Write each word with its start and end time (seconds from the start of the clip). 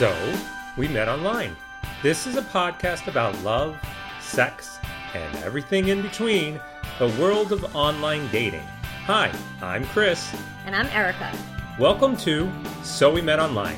So, 0.00 0.34
we 0.78 0.88
met 0.88 1.10
online. 1.10 1.54
This 2.02 2.26
is 2.26 2.36
a 2.36 2.42
podcast 2.42 3.06
about 3.06 3.38
love, 3.42 3.76
sex, 4.18 4.78
and 5.12 5.36
everything 5.44 5.88
in 5.88 6.00
between 6.00 6.58
the 6.98 7.08
world 7.20 7.52
of 7.52 7.76
online 7.76 8.26
dating. 8.28 8.66
Hi, 9.04 9.30
I'm 9.60 9.84
Chris. 9.88 10.34
And 10.64 10.74
I'm 10.74 10.86
Erica. 10.86 11.30
Welcome 11.78 12.16
to 12.16 12.50
So 12.82 13.12
We 13.12 13.20
Met 13.20 13.40
Online. 13.40 13.76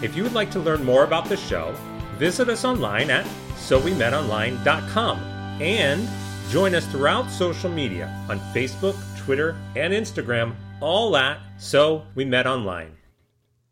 If 0.00 0.16
you 0.16 0.22
would 0.22 0.32
like 0.32 0.50
to 0.52 0.58
learn 0.58 0.82
more 0.82 1.04
about 1.04 1.26
the 1.26 1.36
show, 1.36 1.74
visit 2.16 2.48
us 2.48 2.64
online 2.64 3.10
at 3.10 3.26
sowemetonline.com 3.56 5.18
and 5.60 6.08
join 6.48 6.74
us 6.74 6.86
throughout 6.86 7.30
social 7.30 7.68
media 7.68 8.06
on 8.30 8.40
Facebook, 8.54 8.96
Twitter, 9.18 9.54
and 9.76 9.92
Instagram, 9.92 10.54
all 10.80 11.14
at 11.18 11.38
So 11.58 12.06
We 12.14 12.24
Met 12.24 12.46
Online. 12.46 12.96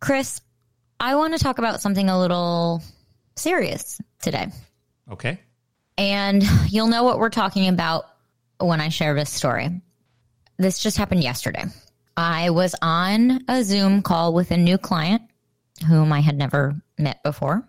Chris, 0.00 0.42
I 1.00 1.14
want 1.14 1.36
to 1.36 1.42
talk 1.42 1.58
about 1.58 1.80
something 1.80 2.08
a 2.08 2.18
little 2.18 2.82
serious 3.36 4.00
today. 4.20 4.48
Okay. 5.10 5.40
And 5.96 6.42
you'll 6.68 6.88
know 6.88 7.04
what 7.04 7.18
we're 7.18 7.30
talking 7.30 7.68
about 7.68 8.06
when 8.58 8.80
I 8.80 8.88
share 8.88 9.14
this 9.14 9.30
story. 9.30 9.80
This 10.56 10.80
just 10.80 10.96
happened 10.96 11.22
yesterday. 11.22 11.64
I 12.16 12.50
was 12.50 12.74
on 12.82 13.44
a 13.48 13.62
Zoom 13.62 14.02
call 14.02 14.34
with 14.34 14.50
a 14.50 14.56
new 14.56 14.76
client 14.76 15.22
whom 15.86 16.12
I 16.12 16.20
had 16.20 16.36
never 16.36 16.74
met 16.98 17.22
before. 17.22 17.62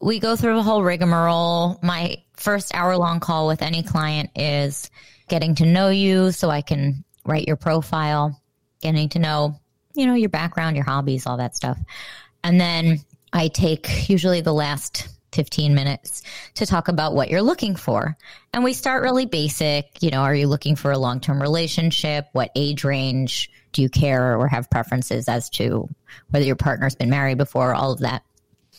We 0.00 0.18
go 0.18 0.36
through 0.36 0.56
the 0.56 0.62
whole 0.62 0.82
rigmarole. 0.82 1.78
My 1.82 2.22
first 2.34 2.74
hour 2.74 2.96
long 2.98 3.20
call 3.20 3.46
with 3.46 3.62
any 3.62 3.82
client 3.82 4.30
is 4.36 4.90
getting 5.28 5.54
to 5.56 5.66
know 5.66 5.88
you 5.88 6.32
so 6.32 6.50
I 6.50 6.60
can 6.60 7.04
write 7.24 7.46
your 7.46 7.56
profile, 7.56 8.38
getting 8.82 9.08
to 9.10 9.18
know, 9.18 9.58
you 9.94 10.06
know, 10.06 10.14
your 10.14 10.28
background, 10.28 10.76
your 10.76 10.84
hobbies, 10.84 11.26
all 11.26 11.38
that 11.38 11.56
stuff. 11.56 11.78
And 12.46 12.60
then 12.60 13.00
I 13.32 13.48
take 13.48 14.08
usually 14.08 14.40
the 14.40 14.54
last 14.54 15.08
15 15.32 15.74
minutes 15.74 16.22
to 16.54 16.64
talk 16.64 16.86
about 16.86 17.12
what 17.12 17.28
you're 17.28 17.42
looking 17.42 17.74
for. 17.74 18.16
And 18.52 18.62
we 18.62 18.72
start 18.72 19.02
really 19.02 19.26
basic. 19.26 20.00
You 20.00 20.10
know, 20.10 20.20
are 20.20 20.34
you 20.34 20.46
looking 20.46 20.76
for 20.76 20.92
a 20.92 20.98
long 20.98 21.18
term 21.18 21.42
relationship? 21.42 22.28
What 22.30 22.52
age 22.54 22.84
range? 22.84 23.50
Do 23.72 23.82
you 23.82 23.88
care 23.88 24.38
or 24.38 24.46
have 24.46 24.70
preferences 24.70 25.28
as 25.28 25.50
to 25.50 25.88
whether 26.30 26.46
your 26.46 26.54
partner's 26.54 26.94
been 26.94 27.10
married 27.10 27.36
before? 27.36 27.74
All 27.74 27.90
of 27.90 27.98
that. 27.98 28.22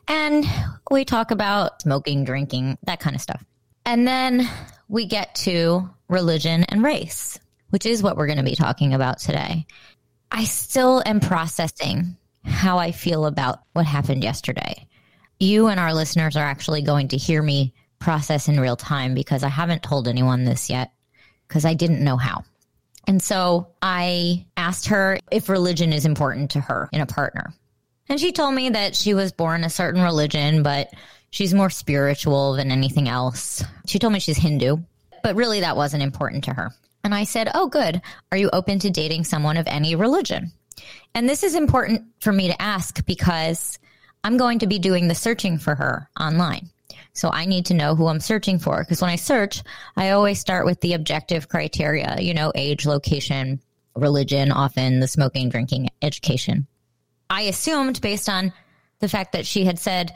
And 0.08 0.46
we 0.90 1.04
talk 1.04 1.32
about 1.32 1.82
smoking, 1.82 2.24
drinking, 2.24 2.78
that 2.84 3.02
kind 3.02 3.18
of 3.18 3.22
stuff. 3.22 3.44
And 3.86 4.08
then 4.08 4.50
we 4.88 5.08
get 5.08 5.36
to 5.36 5.90
religion 6.08 6.64
and 6.70 6.82
race, 6.82 7.38
which 7.72 7.86
is 7.86 8.02
what 8.02 8.16
we're 8.16 8.28
going 8.28 8.38
to 8.38 8.44
be 8.44 8.56
talking 8.56 8.94
about 8.94 9.20
today. 9.20 9.68
I 10.32 10.46
still 10.46 11.04
am 11.06 11.20
processing 11.20 12.16
how 12.48 12.78
I 12.78 12.92
feel 12.92 13.26
about 13.26 13.60
what 13.74 13.86
happened 13.86 14.24
yesterday. 14.24 14.88
You 15.40 15.68
and 15.68 15.80
our 15.80 15.94
listeners 15.94 16.36
are 16.36 16.46
actually 16.46 16.82
going 16.82 17.10
to 17.10 17.18
hear 17.18 17.44
me 17.44 17.74
process 18.00 18.48
in 18.48 18.60
real 18.60 18.76
time 18.76 19.14
because 19.14 19.44
I 19.44 19.50
haven't 19.50 19.84
told 19.84 20.08
anyone 20.08 20.46
this 20.46 20.70
yet 20.70 20.92
because 21.48 21.66
I 21.66 21.74
didn't 21.74 22.04
know 22.04 22.18
how. 22.18 22.44
And 23.08 23.22
so 23.22 23.68
I 23.82 24.46
asked 24.58 24.88
her 24.88 25.20
if 25.32 25.50
religion 25.50 25.94
is 25.94 26.06
important 26.06 26.52
to 26.52 26.60
her 26.60 26.90
in 26.92 27.02
a 27.02 27.06
partner. 27.06 27.54
And 28.10 28.20
she 28.20 28.32
told 28.32 28.54
me 28.54 28.70
that 28.70 28.96
she 28.96 29.14
was 29.14 29.32
born 29.32 29.64
a 29.64 29.70
certain 29.70 30.02
religion, 30.02 30.64
but 30.64 30.90
she's 31.30 31.54
more 31.54 31.70
spiritual 31.70 32.54
than 32.54 32.72
anything 32.72 33.08
else. 33.08 33.64
She 33.86 34.00
told 34.00 34.14
me 34.14 34.20
she's 34.20 34.38
Hindu, 34.38 34.78
but 35.24 35.36
really 35.36 35.62
that 35.62 35.78
wasn't 35.78 36.04
important 36.04 36.46
to 36.46 36.54
her. 36.54 36.72
And 37.04 37.16
I 37.16 37.24
said, 37.24 37.50
Oh, 37.54 37.68
good. 37.68 38.02
Are 38.32 38.38
you 38.38 38.50
open 38.52 38.80
to 38.80 38.90
dating 38.90 39.24
someone 39.24 39.58
of 39.58 39.68
any 39.68 39.96
religion? 39.96 40.52
And 41.14 41.28
this 41.28 41.44
is 41.44 41.56
important 41.56 42.06
for 42.20 42.32
me 42.32 42.48
to 42.48 42.62
ask 42.62 43.06
because 43.06 43.80
I'm 44.24 44.38
going 44.38 44.60
to 44.60 44.68
be 44.68 44.80
doing 44.80 45.08
the 45.08 45.16
searching 45.16 45.58
for 45.58 45.76
her 45.76 46.10
online. 46.20 46.70
So 47.14 47.32
I 47.32 47.46
need 47.46 47.66
to 47.68 47.74
know 47.74 47.96
who 47.96 48.08
I'm 48.08 48.20
searching 48.20 48.60
for 48.60 48.84
because 48.84 49.02
when 49.02 49.10
I 49.10 49.16
search, 49.16 49.64
I 49.96 50.12
always 50.12 50.40
start 50.40 50.66
with 50.66 50.80
the 50.82 50.94
objective 50.94 51.50
criteria, 51.50 52.18
you 52.20 52.34
know, 52.34 52.52
age, 52.54 52.86
location, 52.86 53.60
religion, 53.96 54.52
often 54.52 55.00
the 55.00 55.08
smoking, 55.08 55.50
drinking, 55.50 55.90
education. 56.02 56.68
I 57.30 57.44
assumed 57.44 58.02
based 58.02 58.30
on 58.30 58.54
the 59.00 59.10
fact 59.10 59.32
that 59.32 59.46
she 59.46 59.66
had 59.66 59.80
said 59.80 60.14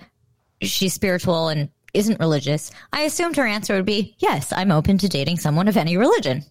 she's 0.62 0.94
spiritual 0.94 1.50
and 1.50 1.70
isn't 1.94 2.20
religious, 2.20 2.72
I 2.94 3.02
assumed 3.02 3.36
her 3.38 3.46
answer 3.48 3.76
would 3.76 3.86
be, 3.86 4.16
yes, 4.20 4.54
I'm 4.54 4.72
open 4.72 4.98
to 5.00 5.10
dating 5.10 5.38
someone 5.38 5.68
of 5.68 5.78
any 5.78 5.98
religion. 5.98 6.44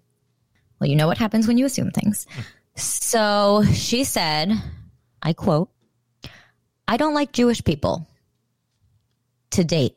Well, 0.81 0.91
you 0.91 0.97
know 0.97 1.07
what 1.07 1.19
happens 1.19 1.47
when 1.47 1.59
you 1.59 1.67
assume 1.67 1.91
things. 1.91 2.27
Hmm. 2.31 2.41
So 2.81 3.63
she 3.73 4.05
said, 4.05 4.53
I 5.23 5.33
quote, 5.33 5.71
I 6.89 6.97
don't 6.97 7.15
like 7.15 7.33
Jewish 7.33 7.63
people 7.63 8.09
to 9.51 9.65
date. 9.65 9.97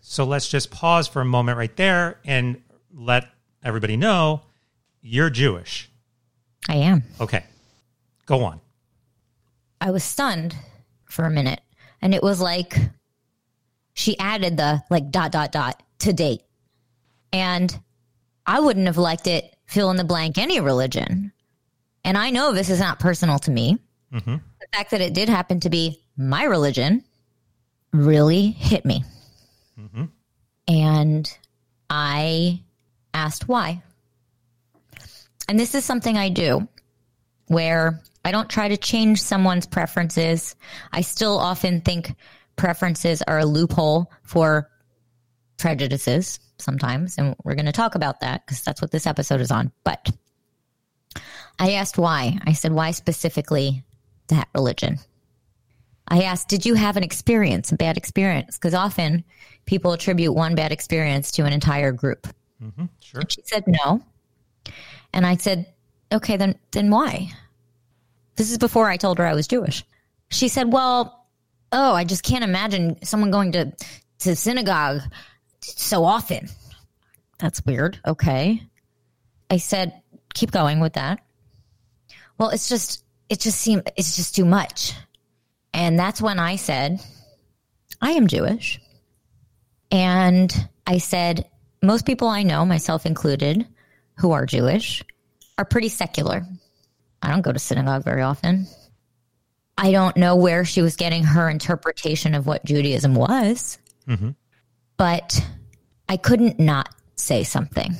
So 0.00 0.24
let's 0.24 0.48
just 0.48 0.70
pause 0.70 1.06
for 1.06 1.20
a 1.20 1.24
moment 1.24 1.58
right 1.58 1.76
there 1.76 2.18
and 2.24 2.60
let 2.92 3.28
everybody 3.62 3.96
know 3.96 4.42
you're 5.02 5.30
Jewish. 5.30 5.90
I 6.68 6.76
am. 6.76 7.04
Okay. 7.20 7.44
Go 8.26 8.42
on. 8.44 8.60
I 9.80 9.90
was 9.90 10.04
stunned 10.04 10.56
for 11.04 11.24
a 11.24 11.30
minute. 11.30 11.60
And 12.02 12.14
it 12.14 12.22
was 12.22 12.40
like 12.40 12.76
she 13.94 14.18
added 14.18 14.56
the 14.56 14.82
like 14.90 15.10
dot, 15.10 15.32
dot, 15.32 15.52
dot 15.52 15.82
to 16.00 16.12
date. 16.12 16.42
And 17.32 17.78
I 18.46 18.60
wouldn't 18.60 18.86
have 18.86 18.98
liked 18.98 19.26
it 19.26 19.54
fill 19.70 19.90
in 19.90 19.96
the 19.96 20.04
blank 20.04 20.36
any 20.36 20.60
religion. 20.60 21.32
And 22.04 22.18
I 22.18 22.30
know 22.30 22.52
this 22.52 22.70
is 22.70 22.80
not 22.80 22.98
personal 22.98 23.38
to 23.40 23.50
me. 23.50 23.78
Mm-hmm. 24.12 24.34
The 24.34 24.66
fact 24.72 24.90
that 24.90 25.00
it 25.00 25.14
did 25.14 25.28
happen 25.28 25.60
to 25.60 25.70
be 25.70 26.00
my 26.16 26.44
religion 26.44 27.04
really 27.92 28.50
hit 28.50 28.84
me. 28.84 29.04
Mm-hmm. 29.78 30.04
And 30.66 31.38
I 31.88 32.62
asked 33.14 33.48
why. 33.48 33.82
And 35.48 35.58
this 35.58 35.74
is 35.74 35.84
something 35.84 36.16
I 36.16 36.30
do 36.30 36.66
where 37.46 38.00
I 38.24 38.32
don't 38.32 38.50
try 38.50 38.68
to 38.68 38.76
change 38.76 39.22
someone's 39.22 39.66
preferences. 39.66 40.56
I 40.92 41.02
still 41.02 41.38
often 41.38 41.80
think 41.80 42.14
preferences 42.56 43.22
are 43.22 43.38
a 43.38 43.46
loophole 43.46 44.10
for 44.24 44.68
prejudices 45.58 46.40
sometimes. 46.60 47.18
And 47.18 47.34
we're 47.44 47.54
going 47.54 47.66
to 47.66 47.72
talk 47.72 47.94
about 47.94 48.20
that 48.20 48.46
because 48.46 48.62
that's 48.62 48.80
what 48.80 48.90
this 48.90 49.06
episode 49.06 49.40
is 49.40 49.50
on. 49.50 49.72
But 49.84 50.10
I 51.58 51.72
asked 51.72 51.98
why. 51.98 52.38
I 52.46 52.52
said, 52.52 52.72
why 52.72 52.92
specifically 52.92 53.84
that 54.28 54.48
religion? 54.54 54.98
I 56.08 56.22
asked, 56.22 56.48
did 56.48 56.66
you 56.66 56.74
have 56.74 56.96
an 56.96 57.04
experience, 57.04 57.70
a 57.70 57.76
bad 57.76 57.96
experience? 57.96 58.58
Because 58.58 58.74
often 58.74 59.24
people 59.64 59.92
attribute 59.92 60.34
one 60.34 60.54
bad 60.54 60.72
experience 60.72 61.30
to 61.32 61.44
an 61.44 61.52
entire 61.52 61.92
group. 61.92 62.26
Mm-hmm, 62.62 62.86
sure. 63.00 63.20
And 63.20 63.30
she 63.30 63.42
said 63.44 63.64
no. 63.66 64.02
And 65.12 65.26
I 65.26 65.36
said, 65.36 65.72
okay, 66.12 66.36
then, 66.36 66.56
then 66.72 66.90
why? 66.90 67.30
This 68.36 68.50
is 68.50 68.58
before 68.58 68.88
I 68.88 68.96
told 68.96 69.18
her 69.18 69.26
I 69.26 69.34
was 69.34 69.46
Jewish. 69.46 69.84
She 70.30 70.48
said, 70.48 70.72
well, 70.72 71.26
oh, 71.72 71.94
I 71.94 72.04
just 72.04 72.24
can't 72.24 72.44
imagine 72.44 73.02
someone 73.04 73.30
going 73.30 73.52
to, 73.52 73.72
to 74.20 74.36
synagogue 74.36 75.02
so 75.62 76.04
often. 76.04 76.48
That's 77.38 77.64
weird. 77.64 77.98
Okay. 78.06 78.62
I 79.50 79.56
said, 79.56 80.00
keep 80.34 80.50
going 80.50 80.80
with 80.80 80.94
that. 80.94 81.20
Well, 82.38 82.50
it's 82.50 82.68
just, 82.68 83.04
it 83.28 83.40
just 83.40 83.60
seemed, 83.60 83.90
it's 83.96 84.16
just 84.16 84.36
too 84.36 84.44
much. 84.44 84.94
And 85.72 85.98
that's 85.98 86.20
when 86.20 86.38
I 86.38 86.56
said, 86.56 87.00
I 88.00 88.12
am 88.12 88.26
Jewish. 88.26 88.80
And 89.90 90.52
I 90.86 90.98
said, 90.98 91.48
most 91.82 92.06
people 92.06 92.28
I 92.28 92.42
know, 92.42 92.64
myself 92.64 93.06
included, 93.06 93.66
who 94.18 94.32
are 94.32 94.46
Jewish, 94.46 95.02
are 95.58 95.64
pretty 95.64 95.88
secular. 95.88 96.46
I 97.22 97.30
don't 97.30 97.42
go 97.42 97.52
to 97.52 97.58
synagogue 97.58 98.04
very 98.04 98.22
often. 98.22 98.66
I 99.76 99.92
don't 99.92 100.16
know 100.16 100.36
where 100.36 100.64
she 100.64 100.82
was 100.82 100.96
getting 100.96 101.24
her 101.24 101.48
interpretation 101.48 102.34
of 102.34 102.46
what 102.46 102.64
Judaism 102.64 103.14
was. 103.14 103.78
Mm-hmm 104.06 104.30
but 105.00 105.42
I 106.10 106.18
couldn't 106.18 106.60
not 106.60 106.94
say 107.16 107.42
something. 107.42 107.94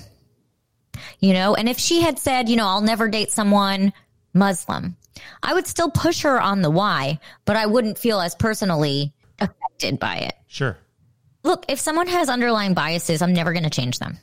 You 1.18 1.32
know, 1.32 1.54
and 1.54 1.66
if 1.66 1.78
she 1.78 2.02
had 2.02 2.18
said, 2.18 2.46
you 2.50 2.56
know, 2.56 2.66
I'll 2.66 2.82
never 2.82 3.08
date 3.08 3.30
someone 3.30 3.94
Muslim, 4.34 4.98
I 5.42 5.54
would 5.54 5.66
still 5.66 5.90
push 5.90 6.20
her 6.24 6.38
on 6.38 6.60
the 6.60 6.68
why, 6.68 7.18
but 7.46 7.56
I 7.56 7.64
wouldn't 7.64 7.96
feel 7.96 8.20
as 8.20 8.34
personally 8.34 9.14
affected 9.38 9.98
by 9.98 10.16
it. 10.16 10.34
Sure. 10.46 10.76
Look, 11.42 11.64
if 11.70 11.80
someone 11.80 12.06
has 12.06 12.28
underlying 12.28 12.74
biases, 12.74 13.22
I'm 13.22 13.32
never 13.32 13.54
going 13.54 13.64
to 13.64 13.70
change 13.70 13.98
them. 13.98 14.18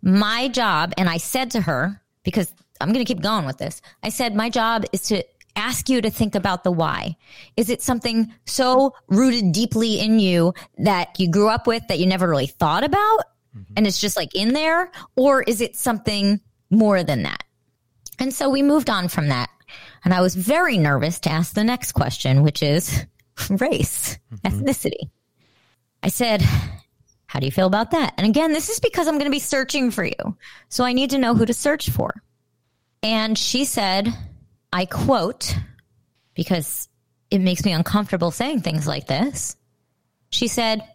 My 0.00 0.48
job, 0.48 0.94
and 0.96 1.10
I 1.10 1.18
said 1.18 1.50
to 1.50 1.60
her, 1.60 2.00
because 2.22 2.50
I'm 2.80 2.94
going 2.94 3.04
to 3.04 3.14
keep 3.14 3.22
going 3.22 3.44
with 3.44 3.58
this, 3.58 3.82
I 4.02 4.08
said, 4.08 4.34
my 4.34 4.48
job 4.48 4.86
is 4.90 5.02
to 5.08 5.22
ask 5.56 5.88
you 5.88 6.00
to 6.00 6.10
think 6.10 6.34
about 6.34 6.62
the 6.62 6.70
why. 6.70 7.16
Is 7.56 7.70
it 7.70 7.82
something 7.82 8.32
so 8.44 8.94
rooted 9.08 9.52
deeply 9.52 10.00
in 10.00 10.18
you 10.18 10.54
that 10.78 11.18
you 11.18 11.30
grew 11.30 11.48
up 11.48 11.66
with 11.66 11.86
that 11.88 11.98
you 11.98 12.06
never 12.06 12.28
really 12.28 12.46
thought 12.46 12.84
about 12.84 13.20
mm-hmm. 13.56 13.72
and 13.76 13.86
it's 13.86 14.00
just 14.00 14.16
like 14.16 14.34
in 14.34 14.52
there? 14.52 14.90
Or 15.16 15.42
is 15.42 15.60
it 15.60 15.76
something 15.76 16.40
more 16.70 17.02
than 17.02 17.22
that? 17.24 17.42
And 18.18 18.32
so 18.32 18.48
we 18.48 18.62
moved 18.62 18.90
on 18.90 19.08
from 19.08 19.28
that. 19.28 19.50
And 20.04 20.14
I 20.14 20.20
was 20.20 20.34
very 20.34 20.78
nervous 20.78 21.18
to 21.20 21.30
ask 21.30 21.54
the 21.54 21.64
next 21.64 21.92
question, 21.92 22.42
which 22.42 22.62
is 22.62 23.04
race, 23.50 24.18
ethnicity. 24.44 25.10
I 26.02 26.08
said, 26.08 26.42
How 27.26 27.40
do 27.40 27.46
you 27.46 27.52
feel 27.52 27.66
about 27.66 27.90
that? 27.90 28.14
And 28.16 28.26
again, 28.26 28.52
this 28.52 28.68
is 28.68 28.78
because 28.78 29.08
I'm 29.08 29.14
going 29.14 29.24
to 29.24 29.30
be 29.30 29.40
searching 29.40 29.90
for 29.90 30.04
you. 30.04 30.36
So 30.68 30.84
I 30.84 30.92
need 30.92 31.10
to 31.10 31.18
know 31.18 31.34
who 31.34 31.46
to 31.46 31.54
search 31.54 31.90
for. 31.90 32.14
And 33.02 33.36
she 33.36 33.64
said, 33.64 34.08
I 34.76 34.84
quote, 34.84 35.56
because 36.34 36.90
it 37.30 37.38
makes 37.38 37.64
me 37.64 37.72
uncomfortable 37.72 38.30
saying 38.30 38.60
things 38.60 38.86
like 38.86 39.06
this. 39.06 39.56
She 40.28 40.48
said, 40.48 40.86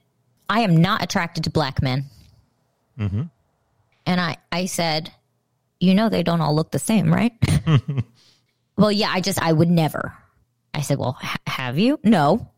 I 0.48 0.60
am 0.60 0.78
not 0.78 1.01
attracted 1.01 1.45
to 1.45 1.50
black 1.50 1.81
men. 1.81 2.06
Mm-hmm. 3.00 3.24
And 4.06 4.22
I, 4.22 4.38
I 4.51 4.68
said, 4.68 5.12
You 5.80 5.95
know, 5.95 6.10
they 6.10 6.22
don't 6.22 6.42
all 6.42 6.56
look 6.56 6.69
the 6.69 6.78
same, 6.78 7.12
right? 7.12 7.33
well, 8.78 8.92
yeah, 8.92 9.10
I 9.12 9.19
just, 9.19 9.42
I 9.42 9.51
would 9.51 9.72
never. 9.72 10.13
I 10.75 10.81
said, 10.81 11.00
Well, 11.00 11.18
ha- 11.19 11.39
have 11.48 11.80
you? 11.80 12.00
No. 12.04 12.51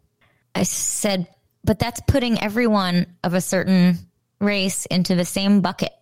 I 0.54 0.64
said, 0.64 1.30
But 1.64 1.80
that's 1.80 2.02
putting 2.06 2.38
everyone 2.38 3.16
of 3.24 3.34
a 3.34 3.40
certain 3.40 3.98
race 4.42 4.86
into 4.88 5.16
the 5.16 5.24
same 5.24 5.62
bucket. 5.62 5.94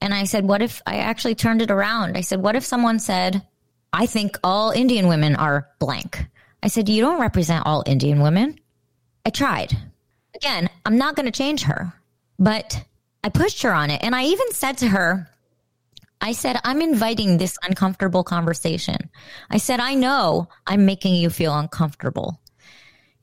And 0.00 0.14
I 0.14 0.22
said, 0.22 0.44
What 0.44 0.62
if 0.62 0.82
I 0.86 0.98
actually 0.98 1.34
turned 1.34 1.62
it 1.62 1.72
around? 1.72 2.16
I 2.16 2.20
said, 2.20 2.40
What 2.40 2.54
if 2.54 2.64
someone 2.64 3.00
said, 3.00 3.44
I 3.92 4.06
think 4.06 4.38
all 4.44 4.70
Indian 4.70 5.08
women 5.08 5.36
are 5.36 5.68
blank? 5.78 6.26
I 6.62 6.68
said, 6.68 6.88
You 6.88 7.02
don't 7.02 7.20
represent 7.20 7.66
all 7.66 7.82
Indian 7.86 8.20
women. 8.20 8.58
I 9.24 9.30
tried. 9.30 9.76
Again, 10.34 10.68
I'm 10.84 10.98
not 10.98 11.16
going 11.16 11.26
to 11.26 11.32
change 11.32 11.62
her, 11.62 11.92
but 12.38 12.84
I 13.24 13.28
pushed 13.28 13.62
her 13.62 13.72
on 13.72 13.90
it. 13.90 14.02
And 14.02 14.14
I 14.14 14.24
even 14.24 14.52
said 14.52 14.78
to 14.78 14.88
her, 14.88 15.28
I 16.20 16.32
said, 16.32 16.58
I'm 16.64 16.82
inviting 16.82 17.38
this 17.38 17.58
uncomfortable 17.62 18.24
conversation. 18.24 18.96
I 19.50 19.58
said, 19.58 19.80
I 19.80 19.94
know 19.94 20.48
I'm 20.66 20.84
making 20.84 21.14
you 21.14 21.30
feel 21.30 21.56
uncomfortable. 21.56 22.40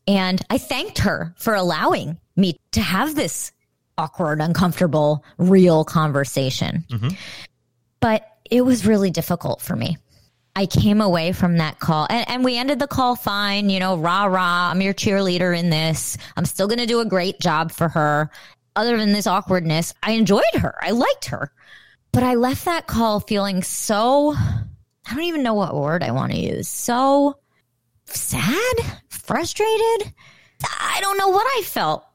And 0.08 0.42
I 0.50 0.58
thanked 0.58 1.00
her 1.00 1.34
for 1.38 1.56
allowing 1.56 2.20
me 2.36 2.60
to 2.72 2.82
have 2.82 3.16
this 3.16 3.52
awkward, 3.98 4.42
uncomfortable, 4.42 5.26
real 5.38 5.84
conversation. 5.84 6.86
Mm-hmm. 6.90 7.10
But 8.00 8.30
it 8.50 8.62
was 8.62 8.86
really 8.86 9.10
difficult 9.10 9.62
for 9.62 9.76
me. 9.76 9.98
I 10.56 10.66
came 10.66 11.02
away 11.02 11.34
from 11.34 11.58
that 11.58 11.80
call 11.80 12.08
and, 12.10 12.30
and 12.30 12.44
we 12.44 12.58
ended 12.58 12.80
the 12.80 12.88
call 12.88 13.16
fine, 13.16 13.70
you 13.70 13.80
know, 13.80 13.98
rah, 13.98 14.26
rah. 14.26 14.72
I'm 14.72 14.82
your 14.82 14.94
cheerleader 14.94 15.58
in 15.58 15.70
this. 15.70 16.18
I'm 16.38 16.46
still 16.46 16.68
going 16.68 16.80
to 16.80 16.86
do 16.86 17.02
a 17.02 17.06
great 17.06 17.40
job 17.40 17.72
for 17.72 17.90
her. 17.90 18.30
Other 18.78 18.98
than 18.98 19.12
this 19.12 19.28
awkwardness, 19.28 19.94
I 20.02 20.12
enjoyed 20.12 20.44
her. 20.56 20.76
I 20.82 20.92
liked 20.92 21.26
her. 21.26 21.52
But 22.12 22.24
I 22.24 22.36
left 22.36 22.66
that 22.66 22.88
call 22.88 23.20
feeling 23.20 23.64
so, 23.64 24.34
I 24.34 25.14
don't 25.14 25.24
even 25.24 25.44
know 25.44 25.54
what 25.54 25.76
word 25.76 26.04
I 26.04 26.12
want 26.12 26.32
to 26.32 26.40
use. 26.40 26.70
So 26.70 27.38
sad, 28.06 28.76
frustrated. 29.10 30.14
I 30.64 31.00
don't 31.02 31.18
know 31.18 31.30
what 31.30 31.46
I 31.46 31.64
felt. 31.64 32.06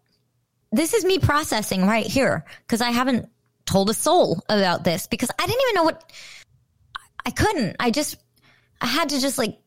This 0.72 0.94
is 0.94 1.04
me 1.04 1.19
processing 1.19 1.87
right 1.87 2.06
here 2.06 2.44
because 2.66 2.81
I 2.81 2.90
haven't 2.90 3.28
told 3.66 3.90
a 3.90 3.94
soul 3.94 4.42
about 4.48 4.84
this 4.84 5.06
because 5.06 5.31
I 5.38 5.46
didn't 5.46 5.62
even 5.62 5.75
know 5.75 5.84
what 5.84 6.12
I 7.26 7.31
couldn't. 7.31 7.76
I 7.78 7.90
just, 7.90 8.16
I 8.80 8.86
had 8.86 9.10
to 9.10 9.20
just 9.20 9.38
like 9.38 9.58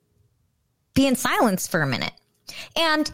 be 0.93 1.07
in 1.07 1.15
silence 1.15 1.67
for 1.67 1.81
a 1.81 1.87
minute. 1.87 2.13
And, 2.75 3.09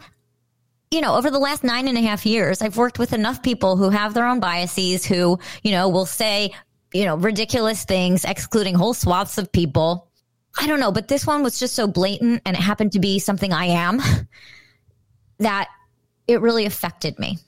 you 0.90 1.00
know, 1.00 1.14
over 1.14 1.30
the 1.30 1.38
last 1.38 1.64
nine 1.64 1.88
and 1.88 1.96
a 1.96 2.00
half 2.00 2.26
years, 2.26 2.62
I've 2.62 2.76
worked 2.76 2.98
with 2.98 3.12
enough 3.12 3.42
people 3.42 3.76
who 3.76 3.90
have 3.90 4.14
their 4.14 4.26
own 4.26 4.40
biases 4.40 5.04
who, 5.04 5.38
you 5.62 5.72
know, 5.72 5.88
will 5.88 6.06
say, 6.06 6.52
you 6.92 7.04
know, 7.04 7.16
ridiculous 7.16 7.84
things, 7.84 8.24
excluding 8.24 8.74
whole 8.74 8.94
swaths 8.94 9.38
of 9.38 9.52
people. 9.52 10.08
I 10.58 10.66
don't 10.66 10.80
know, 10.80 10.90
but 10.90 11.08
this 11.08 11.26
one 11.26 11.42
was 11.42 11.58
just 11.58 11.74
so 11.74 11.86
blatant 11.86 12.42
and 12.44 12.56
it 12.56 12.60
happened 12.60 12.92
to 12.92 12.98
be 12.98 13.18
something 13.18 13.52
I 13.52 13.66
am 13.66 14.00
that 15.38 15.68
it 16.26 16.40
really 16.40 16.66
affected 16.66 17.18
me. 17.18 17.38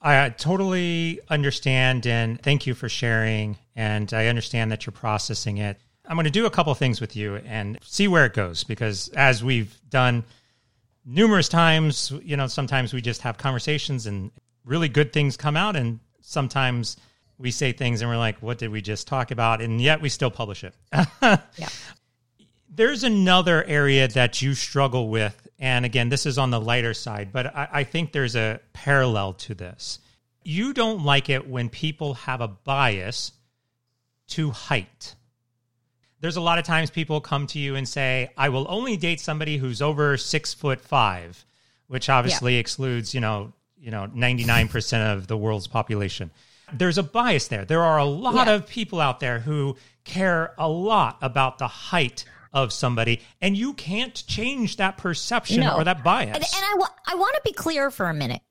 I 0.00 0.16
uh, 0.16 0.30
totally 0.30 1.20
understand 1.28 2.06
and 2.06 2.40
thank 2.40 2.66
you 2.66 2.74
for 2.74 2.88
sharing. 2.88 3.56
And 3.76 4.12
I 4.12 4.26
understand 4.26 4.72
that 4.72 4.84
you're 4.84 4.92
processing 4.92 5.58
it. 5.58 5.78
I'm 6.06 6.16
going 6.16 6.24
to 6.24 6.30
do 6.30 6.46
a 6.46 6.50
couple 6.50 6.74
things 6.74 7.00
with 7.00 7.14
you 7.16 7.36
and 7.36 7.78
see 7.82 8.08
where 8.08 8.26
it 8.26 8.34
goes 8.34 8.64
because 8.64 9.08
as 9.10 9.44
we've 9.44 9.78
done 9.88 10.24
numerous 11.04 11.48
times, 11.48 12.12
you 12.22 12.36
know, 12.36 12.46
sometimes 12.46 12.92
we 12.92 13.00
just 13.00 13.22
have 13.22 13.38
conversations 13.38 14.06
and 14.06 14.30
really 14.64 14.88
good 14.88 15.12
things 15.12 15.36
come 15.36 15.56
out. 15.56 15.76
And 15.76 16.00
sometimes 16.20 16.96
we 17.38 17.50
say 17.50 17.72
things 17.72 18.00
and 18.00 18.10
we're 18.10 18.16
like, 18.16 18.38
what 18.38 18.58
did 18.58 18.70
we 18.70 18.80
just 18.80 19.06
talk 19.06 19.30
about? 19.30 19.60
And 19.60 19.80
yet 19.80 20.00
we 20.00 20.08
still 20.08 20.30
publish 20.30 20.64
it. 20.64 20.74
Yeah. 21.56 21.68
There's 22.74 23.04
another 23.04 23.62
area 23.64 24.08
that 24.08 24.40
you 24.40 24.54
struggle 24.54 25.10
with. 25.10 25.46
And 25.58 25.84
again, 25.84 26.08
this 26.08 26.24
is 26.24 26.38
on 26.38 26.50
the 26.50 26.58
lighter 26.58 26.94
side, 26.94 27.30
but 27.30 27.54
I, 27.54 27.68
I 27.70 27.84
think 27.84 28.12
there's 28.12 28.34
a 28.34 28.60
parallel 28.72 29.34
to 29.34 29.54
this. 29.54 29.98
You 30.42 30.72
don't 30.72 31.04
like 31.04 31.28
it 31.28 31.46
when 31.46 31.68
people 31.68 32.14
have 32.14 32.40
a 32.40 32.48
bias 32.48 33.32
to 34.28 34.50
height. 34.50 35.14
There's 36.22 36.36
a 36.36 36.40
lot 36.40 36.58
of 36.58 36.64
times 36.64 36.88
people 36.90 37.20
come 37.20 37.46
to 37.48 37.58
you 37.58 37.74
and 37.76 37.86
say, 37.86 38.30
I 38.38 38.48
will 38.48 38.64
only 38.70 38.96
date 38.96 39.20
somebody 39.20 39.58
who's 39.58 39.82
over 39.82 40.16
six 40.16 40.54
foot 40.54 40.80
five, 40.80 41.44
which 41.88 42.08
obviously 42.08 42.56
excludes, 42.56 43.12
you 43.12 43.20
know, 43.20 43.52
you 43.78 43.90
know, 43.90 44.06
99% 44.06 45.12
of 45.12 45.26
the 45.26 45.36
world's 45.36 45.66
population. 45.66 46.30
There's 46.72 46.96
a 46.96 47.02
bias 47.02 47.48
there. 47.48 47.64
There 47.64 47.82
are 47.82 47.98
a 47.98 48.04
lot 48.04 48.46
Yeah. 48.46 48.54
of 48.54 48.68
people 48.68 49.00
out 49.00 49.18
there 49.20 49.40
who 49.40 49.76
care 50.04 50.54
a 50.58 50.68
lot 50.68 51.18
about 51.20 51.58
the 51.58 51.66
height 51.66 52.24
of 52.52 52.72
somebody, 52.72 53.20
and 53.40 53.56
you 53.56 53.72
can't 53.74 54.24
change 54.26 54.76
that 54.76 54.96
perception 54.98 55.60
No. 55.60 55.74
or 55.74 55.84
that 55.84 56.04
bias. 56.04 56.28
And, 56.36 56.36
and 56.36 56.46
I, 56.54 56.86
I 57.08 57.14
want 57.16 57.34
to 57.34 57.40
be 57.44 57.52
clear 57.52 57.90
for 57.90 58.08
a 58.08 58.14
minute. 58.14 58.42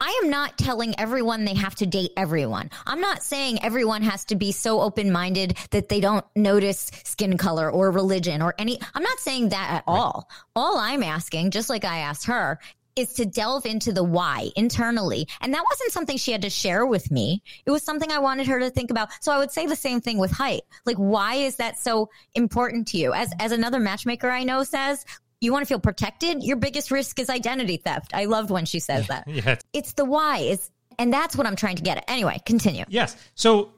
I 0.00 0.20
am 0.22 0.30
not 0.30 0.56
telling 0.56 0.94
everyone 0.98 1.44
they 1.44 1.54
have 1.54 1.74
to 1.76 1.86
date 1.86 2.12
everyone. 2.16 2.70
I'm 2.86 3.00
not 3.00 3.22
saying 3.22 3.64
everyone 3.64 4.02
has 4.02 4.24
to 4.26 4.36
be 4.36 4.52
so 4.52 4.80
open 4.80 5.10
minded 5.10 5.58
that 5.70 5.88
they 5.88 6.00
don't 6.00 6.24
notice 6.36 6.92
skin 7.02 7.36
color 7.36 7.68
or 7.68 7.90
religion 7.90 8.40
or 8.40 8.54
any. 8.58 8.78
I'm 8.94 9.02
not 9.02 9.18
saying 9.18 9.48
that 9.48 9.70
at 9.70 9.84
all. 9.88 10.30
All 10.54 10.78
I'm 10.78 11.02
asking, 11.02 11.50
just 11.50 11.68
like 11.68 11.84
I 11.84 11.98
asked 11.98 12.26
her, 12.26 12.60
is 12.94 13.14
to 13.14 13.26
delve 13.26 13.66
into 13.66 13.92
the 13.92 14.04
why 14.04 14.50
internally. 14.54 15.26
And 15.40 15.52
that 15.52 15.64
wasn't 15.68 15.92
something 15.92 16.16
she 16.16 16.32
had 16.32 16.42
to 16.42 16.50
share 16.50 16.86
with 16.86 17.10
me. 17.10 17.42
It 17.66 17.70
was 17.72 17.82
something 17.82 18.10
I 18.12 18.18
wanted 18.18 18.46
her 18.46 18.60
to 18.60 18.70
think 18.70 18.92
about. 18.92 19.08
So 19.20 19.32
I 19.32 19.38
would 19.38 19.50
say 19.50 19.66
the 19.66 19.76
same 19.76 20.00
thing 20.00 20.18
with 20.18 20.30
height. 20.30 20.62
Like, 20.84 20.96
why 20.96 21.34
is 21.34 21.56
that 21.56 21.78
so 21.78 22.08
important 22.34 22.88
to 22.88 22.98
you? 22.98 23.14
As, 23.14 23.32
as 23.40 23.50
another 23.50 23.80
matchmaker 23.80 24.30
I 24.30 24.44
know 24.44 24.62
says, 24.62 25.04
you 25.40 25.52
want 25.52 25.62
to 25.62 25.66
feel 25.66 25.80
protected? 25.80 26.42
Your 26.42 26.56
biggest 26.56 26.90
risk 26.90 27.18
is 27.18 27.30
identity 27.30 27.76
theft. 27.76 28.12
I 28.14 28.24
loved 28.24 28.50
when 28.50 28.64
she 28.64 28.80
says 28.80 29.06
that. 29.08 29.26
yeah, 29.26 29.56
It's 29.72 29.92
the 29.92 30.04
why. 30.04 30.38
It's, 30.38 30.70
and 30.98 31.12
that's 31.12 31.36
what 31.36 31.46
I'm 31.46 31.56
trying 31.56 31.76
to 31.76 31.82
get 31.82 31.98
at. 31.98 32.04
Anyway, 32.08 32.40
continue. 32.44 32.84
Yes. 32.88 33.16
So, 33.34 33.72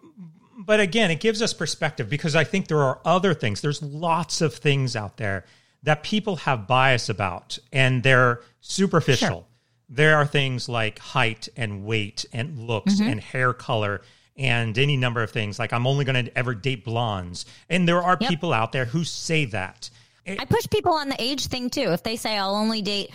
but 0.59 0.81
again, 0.81 1.11
it 1.11 1.21
gives 1.21 1.43
us 1.43 1.53
perspective 1.53 2.09
because 2.09 2.35
I 2.35 2.45
think 2.45 2.69
there 2.69 2.83
are 2.83 3.01
other 3.05 3.35
things. 3.35 3.61
There's 3.61 3.83
lots 3.83 4.41
of 4.41 4.55
things 4.55 4.97
out 4.97 5.17
there 5.17 5.45
that 5.83 6.03
people 6.03 6.37
have 6.37 6.67
bias 6.67 7.09
about 7.09 7.59
and 7.73 8.03
they're 8.03 8.41
superficial. 8.61 9.29
Sure. 9.29 9.45
There 9.89 10.17
are 10.17 10.27
things 10.27 10.69
like 10.69 10.99
height 10.99 11.49
and 11.57 11.85
weight 11.85 12.25
and 12.33 12.59
looks 12.59 12.95
mm-hmm. 12.95 13.11
and 13.11 13.21
hair 13.21 13.53
color 13.53 14.03
and 14.37 14.79
any 14.79 14.97
number 14.97 15.23
of 15.23 15.31
things. 15.31 15.59
Like, 15.59 15.73
I'm 15.73 15.87
only 15.87 16.05
going 16.05 16.27
to 16.27 16.39
ever 16.39 16.55
date 16.55 16.85
blondes. 16.85 17.45
And 17.69 17.89
there 17.89 18.01
are 18.03 18.17
Yep. 18.21 18.31
people 18.31 18.53
out 18.53 18.73
there 18.73 18.87
who 18.87 19.05
say 19.05 19.45
that. 19.47 19.91
I 20.39 20.45
push 20.45 20.67
people 20.71 20.93
on 20.93 21.09
the 21.09 21.21
age 21.21 21.47
thing 21.47 21.71
too. 21.71 21.93
If 21.93 22.03
they 22.03 22.17
say 22.17 22.37
I'll 22.37 22.55
only 22.55 22.83
date 22.83 23.11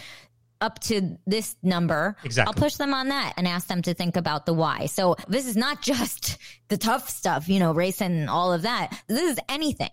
up 0.61 0.79
to 0.79 1.17
this 1.27 1.55
number, 1.61 2.15
Exactly. 2.23 2.49
I'll 2.49 2.61
push 2.61 2.75
them 2.75 2.93
on 2.93 3.09
that 3.09 3.33
and 3.37 3.47
ask 3.47 3.67
them 3.67 3.81
to 3.83 3.93
think 3.93 4.15
about 4.15 4.45
the 4.45 4.53
why. 4.53 4.85
So 4.87 5.15
this 5.27 5.45
is 5.45 5.55
not 5.55 5.81
just 5.83 6.37
the 6.69 6.77
tough 6.77 7.09
stuff, 7.09 7.49
you 7.49 7.59
know, 7.59 7.73
race 7.73 8.01
and 8.01 8.29
all 8.29 8.53
of 8.53 8.63
that. 8.63 8.99
This 9.07 9.31
is 9.31 9.39
anything. 9.49 9.91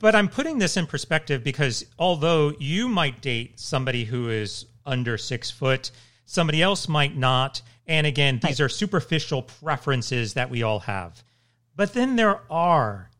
But 0.00 0.16
I'm 0.16 0.28
putting 0.28 0.58
this 0.58 0.76
in 0.76 0.86
perspective 0.86 1.44
because 1.44 1.86
although 1.98 2.52
you 2.58 2.88
might 2.88 3.22
date 3.22 3.60
somebody 3.60 4.04
who 4.04 4.30
is 4.30 4.66
under 4.84 5.16
six 5.16 5.50
foot, 5.50 5.92
somebody 6.24 6.60
else 6.60 6.88
might 6.88 7.16
not. 7.16 7.62
And 7.86 8.06
again, 8.06 8.40
these 8.42 8.60
are 8.60 8.68
superficial 8.68 9.42
preferences 9.42 10.34
that 10.34 10.50
we 10.50 10.62
all 10.62 10.80
have. 10.80 11.22
But 11.76 11.94
then 11.94 12.16
there 12.16 12.40
are 12.50 13.10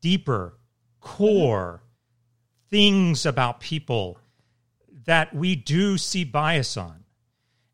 deeper, 0.00 0.58
core 1.00 1.81
things 2.72 3.26
about 3.26 3.60
people 3.60 4.18
that 5.04 5.34
we 5.34 5.54
do 5.54 5.98
see 5.98 6.24
bias 6.24 6.78
on, 6.78 7.04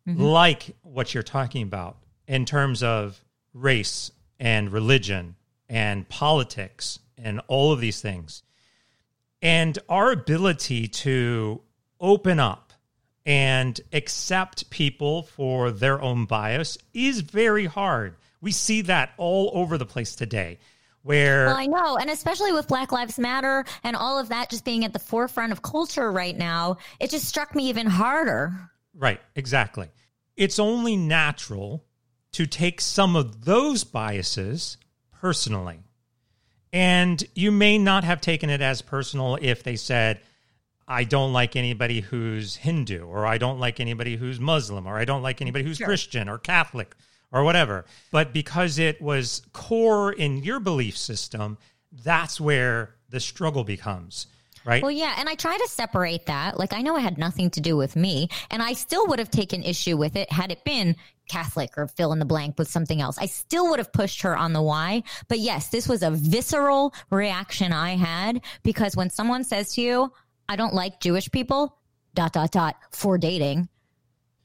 mm-hmm. 0.06 0.20
like 0.20 0.74
what 0.82 1.14
you're 1.14 1.22
talking 1.22 1.62
about 1.62 1.96
in 2.26 2.44
terms 2.44 2.82
of 2.82 3.24
race 3.54 4.10
and 4.40 4.72
religion 4.72 5.36
and 5.68 6.08
politics 6.08 6.98
and 7.16 7.40
all 7.46 7.70
of 7.70 7.80
these 7.80 8.00
things. 8.00 8.42
And 9.40 9.78
our 9.88 10.10
ability 10.10 10.88
to 10.88 11.62
open 12.00 12.40
up 12.40 12.72
and 13.24 13.80
accept 13.92 14.68
people 14.68 15.22
for 15.22 15.70
their 15.70 16.02
own 16.02 16.24
bias 16.24 16.76
is 16.92 17.20
very 17.20 17.66
hard. 17.66 18.16
We 18.40 18.50
see 18.50 18.80
that 18.82 19.10
all 19.16 19.52
over 19.54 19.78
the 19.78 19.86
place 19.86 20.16
today, 20.16 20.58
where 21.08 21.46
Well, 21.46 21.56
I 21.56 21.66
know, 21.66 21.96
and 21.96 22.10
especially 22.10 22.52
with 22.52 22.68
Black 22.68 22.92
Lives 22.92 23.18
Matter 23.18 23.64
and 23.82 23.96
all 23.96 24.18
of 24.18 24.28
that 24.28 24.50
just 24.50 24.62
being 24.62 24.84
at 24.84 24.92
the 24.92 24.98
forefront 24.98 25.52
of 25.52 25.62
culture 25.62 26.12
right 26.12 26.36
now, 26.36 26.76
it 27.00 27.08
just 27.08 27.24
struck 27.24 27.54
me 27.54 27.70
even 27.70 27.86
harder. 27.86 28.52
Right, 28.94 29.18
exactly. 29.34 29.88
It's 30.36 30.58
only 30.58 30.96
natural 30.96 31.82
to 32.32 32.44
take 32.44 32.82
some 32.82 33.16
of 33.16 33.46
those 33.46 33.84
biases 33.84 34.76
personally. 35.10 35.78
And 36.74 37.24
you 37.34 37.52
may 37.52 37.78
not 37.78 38.04
have 38.04 38.20
taken 38.20 38.50
it 38.50 38.60
as 38.60 38.82
personal 38.82 39.38
if 39.40 39.62
they 39.62 39.76
said, 39.76 40.20
I 40.86 41.04
don't 41.04 41.32
like 41.32 41.56
anybody 41.56 42.00
who's 42.00 42.56
Hindu, 42.56 43.06
or 43.06 43.24
I 43.24 43.38
don't 43.38 43.58
like 43.58 43.80
anybody 43.80 44.16
who's 44.16 44.38
Muslim, 44.38 44.86
or 44.86 44.98
I 44.98 45.06
don't 45.06 45.22
like 45.22 45.40
anybody 45.40 45.64
who's 45.64 45.78
Sure. 45.78 45.86
Christian 45.86 46.28
or 46.28 46.36
Catholic 46.36 46.94
or 47.32 47.44
whatever. 47.44 47.84
But 48.10 48.32
because 48.32 48.78
it 48.78 49.00
was 49.00 49.42
core 49.52 50.12
in 50.12 50.42
your 50.42 50.60
belief 50.60 50.96
system, 50.96 51.58
that's 52.04 52.40
where 52.40 52.94
the 53.08 53.20
struggle 53.20 53.64
becomes, 53.64 54.26
right? 54.64 54.82
Well, 54.82 54.90
yeah, 54.90 55.14
and 55.18 55.28
I 55.28 55.34
try 55.34 55.56
to 55.56 55.68
separate 55.68 56.26
that. 56.26 56.58
Like, 56.58 56.72
I 56.72 56.82
know 56.82 56.96
it 56.96 57.00
had 57.00 57.18
nothing 57.18 57.50
to 57.50 57.60
do 57.60 57.76
with 57.76 57.96
me, 57.96 58.28
and 58.50 58.62
I 58.62 58.74
still 58.74 59.06
would 59.08 59.18
have 59.18 59.30
taken 59.30 59.62
issue 59.62 59.96
with 59.96 60.16
it 60.16 60.30
had 60.30 60.50
it 60.52 60.64
been 60.64 60.96
Catholic 61.28 61.76
or 61.76 61.86
fill 61.86 62.12
in 62.12 62.18
the 62.18 62.24
blank 62.24 62.58
with 62.58 62.68
something 62.68 63.00
else. 63.00 63.18
I 63.18 63.26
still 63.26 63.68
would 63.70 63.78
have 63.78 63.92
pushed 63.92 64.22
her 64.22 64.36
on 64.36 64.52
the 64.52 64.62
why. 64.62 65.02
But 65.28 65.38
yes, 65.38 65.68
this 65.68 65.86
was 65.88 66.02
a 66.02 66.10
visceral 66.10 66.94
reaction 67.10 67.72
I 67.72 67.96
had 67.96 68.42
because 68.62 68.96
when 68.96 69.10
someone 69.10 69.44
says 69.44 69.74
to 69.74 69.82
you, 69.82 70.12
I 70.48 70.56
don't 70.56 70.74
like 70.74 71.00
Jewish 71.00 71.30
people, 71.30 71.76
dot, 72.14 72.32
dot, 72.32 72.50
dot, 72.50 72.76
for 72.90 73.18
dating, 73.18 73.68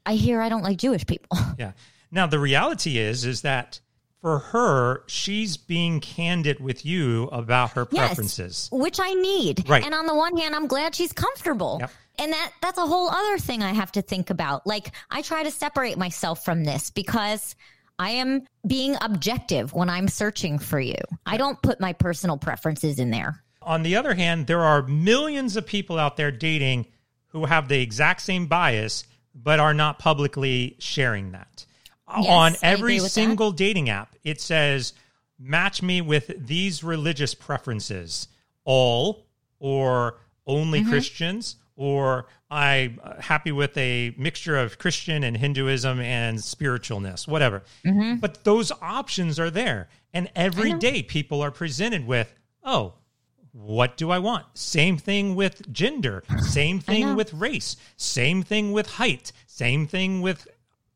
I 0.06 0.16
hear 0.16 0.42
I 0.42 0.50
don't 0.50 0.64
like 0.64 0.78
Jewish 0.78 1.06
people. 1.06 1.38
Yeah. 1.58 1.72
Now 2.14 2.28
the 2.28 2.40
reality 2.40 3.00
is 3.00 3.26
is 3.26 3.42
that 3.42 3.80
for 4.22 4.40
her, 4.40 5.04
she's 5.08 5.58
being 5.58 6.00
candid 6.00 6.60
with 6.60 6.86
you 6.86 7.24
about 7.26 7.72
her 7.72 7.88
Yes. 7.92 8.08
preferences. 8.08 8.70
which 8.72 9.00
I 9.02 9.14
need. 9.16 9.68
Right. 9.68 9.84
And 9.84 9.94
on 9.94 10.06
the 10.06 10.16
one 10.16 10.38
hand, 10.38 10.56
I'm 10.56 10.68
glad 10.68 10.96
she's 10.96 11.12
comfortable. 11.12 11.78
Yep. 11.82 11.92
And 12.20 12.32
that 12.32 12.52
that's 12.62 12.78
a 12.78 12.86
whole 12.86 13.10
other 13.10 13.40
thing 13.40 13.64
I 13.64 13.74
have 13.74 13.92
to 13.94 14.02
think 14.04 14.30
about. 14.30 14.68
Like 14.68 14.92
I 15.10 15.24
try 15.24 15.44
to 15.44 15.52
separate 15.52 15.98
myself 15.98 16.46
from 16.46 16.64
this 16.64 16.92
because 16.92 17.56
I 17.98 18.12
am 18.12 18.44
being 18.66 18.96
objective 19.02 19.74
when 19.74 19.90
I'm 19.90 20.08
searching 20.08 20.60
for 20.60 20.80
you. 20.80 20.98
I 21.26 21.38
don't 21.38 21.62
put 21.62 21.80
my 21.80 21.94
personal 21.94 22.38
preferences 22.38 23.00
in 23.00 23.10
there. 23.10 23.44
On 23.64 23.82
the 23.82 23.96
other 23.96 24.14
hand, 24.14 24.46
there 24.48 24.62
are 24.62 24.84
millions 24.84 25.56
of 25.58 25.66
people 25.66 25.98
out 25.98 26.16
there 26.18 26.32
dating 26.32 26.86
who 27.28 27.46
have 27.46 27.68
the 27.68 27.82
exact 27.82 28.22
same 28.22 28.46
bias 28.46 29.04
but 29.36 29.60
are 29.60 29.74
not 29.74 29.98
publicly 29.98 30.76
sharing 30.80 31.32
that. 31.32 31.66
Yes, 32.10 32.26
On 32.28 32.56
every 32.62 32.96
with 32.96 33.04
that. 33.04 33.10
single 33.10 33.52
dating 33.52 33.90
app, 33.90 34.16
it 34.24 34.40
says 34.42 34.94
match 35.40 35.82
me 35.82 36.02
with 36.02 36.32
these 36.38 36.84
religious 36.84 37.34
preferences, 37.34 38.28
all 38.66 39.26
or 39.60 40.20
only 40.46 40.82
Mm-hmm. 40.82 40.90
Christians 40.90 41.56
or 41.76 42.28
I'm 42.52 43.00
uh, 43.04 43.20
happy 43.20 43.52
with 43.52 43.76
a 43.78 44.14
mixture 44.18 44.58
of 44.58 44.78
Christian 44.78 45.24
and 45.24 45.36
Hinduism 45.36 46.00
and 46.00 46.38
spiritualness, 46.38 47.28
whatever. 47.28 47.64
Mm-hmm. 47.84 48.18
But 48.18 48.44
those 48.44 48.72
options 48.82 49.40
are 49.40 49.50
there. 49.50 49.90
And 50.14 50.30
every 50.36 50.74
day 50.74 51.02
people 51.02 51.42
are 51.42 51.50
presented 51.50 52.06
with, 52.06 52.32
oh, 52.64 52.94
what 53.54 53.98
do 53.98 54.12
I 54.12 54.20
want? 54.20 54.46
Same 54.54 54.98
thing 54.98 55.34
with 55.36 55.72
gender, 55.74 56.24
same 56.40 56.80
thing 56.80 57.16
with 57.16 57.34
race, 57.34 57.76
same 57.98 58.44
thing 58.44 58.72
with 58.72 58.88
height, 58.88 59.32
same 59.48 59.88
thing 59.88 60.22
with 60.22 60.48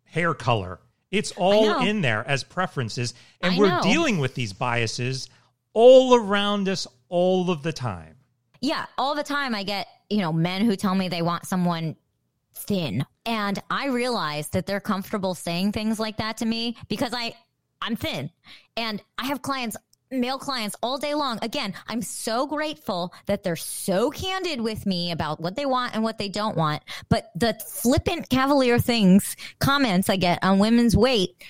hair 0.03 0.33
color. 0.35 0.79
It's 1.11 1.31
all 1.33 1.79
in 1.79 2.01
there 2.01 2.27
as 2.27 2.43
preferences. 2.43 3.13
And 3.41 3.55
I 3.55 3.57
we're 3.57 3.69
know. 3.69 3.81
dealing 3.81 4.17
with 4.19 4.35
these 4.35 4.53
biases 4.53 5.29
all 5.73 6.15
around 6.15 6.67
us 6.67 6.87
all 7.09 7.49
of 7.49 7.63
the 7.63 7.71
time. 7.71 8.15
Yeah, 8.61 8.85
all 8.97 9.15
the 9.15 9.23
time 9.23 9.53
I 9.53 9.63
get, 9.63 9.87
you 10.09 10.19
know, 10.19 10.33
men 10.33 10.65
who 10.65 10.75
tell 10.75 10.95
me 10.95 11.07
they 11.07 11.21
want 11.21 11.45
someone 11.45 11.95
thin. 12.53 13.05
And 13.25 13.61
I 13.69 13.87
realize 13.87 14.49
that 14.49 14.65
they're 14.65 14.79
comfortable 14.79 15.35
saying 15.35 15.71
things 15.71 15.99
like 15.99 16.17
that 16.17 16.37
to 16.37 16.45
me 16.45 16.75
because 16.89 17.13
I 17.13 17.35
I'm 17.81 17.95
thin. 17.95 18.31
And 18.75 19.01
I 19.17 19.25
have 19.25 19.41
clients 19.41 19.77
male 20.11 20.37
clients 20.37 20.75
all 20.81 20.97
day 20.97 21.13
long. 21.13 21.39
Again, 21.41 21.73
I'm 21.87 22.01
so 22.01 22.47
grateful 22.47 23.13
that 23.25 23.43
they're 23.43 23.55
so 23.55 24.09
candid 24.09 24.61
with 24.61 24.85
me 24.85 25.11
about 25.11 25.39
what 25.39 25.55
they 25.55 25.65
want 25.65 25.93
and 25.93 26.03
what 26.03 26.17
they 26.17 26.29
don't 26.29 26.57
want. 26.57 26.83
But 27.09 27.31
the 27.35 27.57
flippant 27.65 28.29
cavalier 28.29 28.79
things, 28.79 29.35
comments 29.59 30.09
I 30.09 30.15
get 30.15 30.43
on 30.43 30.59
women's 30.59 30.95
weight, 30.95 31.43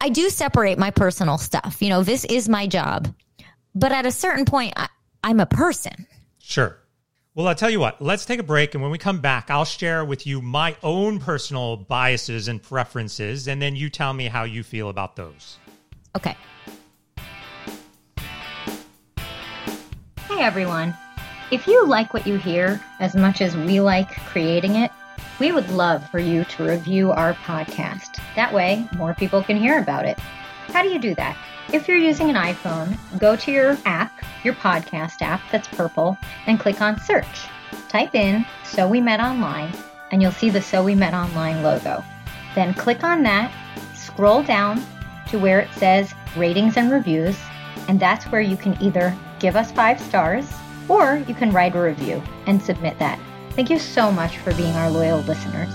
I 0.00 0.08
do 0.08 0.30
separate 0.30 0.78
my 0.78 0.90
personal 0.90 1.38
stuff. 1.38 1.78
You 1.80 1.90
know, 1.90 2.02
this 2.02 2.24
is 2.24 2.48
my 2.48 2.66
job. 2.66 3.14
But 3.74 3.92
at 3.92 4.06
a 4.06 4.12
certain 4.12 4.44
point, 4.44 4.72
I, 4.76 4.88
I'm 5.22 5.40
a 5.40 5.46
person. 5.46 6.06
Sure. 6.38 6.76
Well, 7.34 7.46
I'll 7.46 7.54
tell 7.54 7.70
you 7.70 7.78
what, 7.78 8.02
let's 8.02 8.24
take 8.24 8.40
a 8.40 8.44
break. 8.44 8.74
And 8.74 8.82
when 8.82 8.90
we 8.90 8.98
come 8.98 9.20
back, 9.20 9.50
I'll 9.50 9.64
share 9.64 10.04
with 10.04 10.26
you 10.26 10.42
my 10.42 10.76
own 10.82 11.20
personal 11.20 11.76
biases 11.76 12.48
and 12.48 12.60
preferences. 12.60 13.46
And 13.46 13.62
then 13.62 13.76
you 13.76 13.88
tell 13.88 14.12
me 14.12 14.26
how 14.26 14.44
you 14.44 14.64
feel 14.64 14.88
about 14.88 15.14
those. 15.14 15.58
Okay. 16.16 16.36
Everyone. 20.40 20.96
If 21.50 21.66
you 21.66 21.86
like 21.86 22.14
what 22.14 22.26
you 22.26 22.38
hear 22.38 22.80
as 22.98 23.14
much 23.14 23.42
as 23.42 23.54
we 23.54 23.78
like 23.78 24.16
creating 24.24 24.76
it, 24.76 24.90
we 25.38 25.52
would 25.52 25.68
love 25.68 26.08
for 26.08 26.18
you 26.18 26.44
to 26.44 26.64
review 26.64 27.10
our 27.10 27.34
podcast. 27.34 28.18
That 28.36 28.50
way, 28.50 28.88
more 28.96 29.12
people 29.12 29.42
can 29.42 29.58
hear 29.58 29.78
about 29.78 30.06
it. 30.06 30.18
How 30.68 30.82
do 30.82 30.88
you 30.88 30.98
do 30.98 31.14
that? 31.16 31.36
If 31.74 31.86
you're 31.86 31.98
using 31.98 32.30
an 32.30 32.36
iPhone, 32.36 32.96
go 33.18 33.36
to 33.36 33.52
your 33.52 33.76
app, 33.84 34.12
your 34.42 34.54
podcast 34.54 35.20
app 35.20 35.42
that's 35.52 35.68
purple, 35.68 36.16
and 36.46 36.58
click 36.58 36.80
on 36.80 36.98
search. 36.98 37.46
Type 37.90 38.14
in 38.14 38.46
So 38.64 38.88
We 38.88 39.02
Met 39.02 39.20
Online, 39.20 39.70
and 40.10 40.22
you'll 40.22 40.32
see 40.32 40.48
the 40.48 40.62
So 40.62 40.82
We 40.82 40.94
Met 40.94 41.12
Online 41.12 41.62
logo. 41.62 42.02
Then 42.54 42.72
click 42.72 43.04
on 43.04 43.22
that, 43.24 43.52
scroll 43.92 44.42
down 44.42 44.82
to 45.28 45.38
where 45.38 45.60
it 45.60 45.70
says 45.74 46.14
ratings 46.34 46.78
and 46.78 46.90
reviews, 46.90 47.38
and 47.88 48.00
that's 48.00 48.24
where 48.32 48.40
you 48.40 48.56
can 48.56 48.80
either 48.80 49.14
give 49.40 49.56
us 49.56 49.72
five 49.72 50.00
stars 50.00 50.46
or 50.88 51.24
you 51.26 51.34
can 51.34 51.52
write 51.52 51.74
a 51.74 51.80
review 51.80 52.22
and 52.46 52.60
submit 52.60 52.98
that. 52.98 53.18
Thank 53.50 53.70
you 53.70 53.78
so 53.78 54.12
much 54.12 54.38
for 54.38 54.54
being 54.54 54.74
our 54.74 54.90
loyal 54.90 55.20
listeners. 55.20 55.74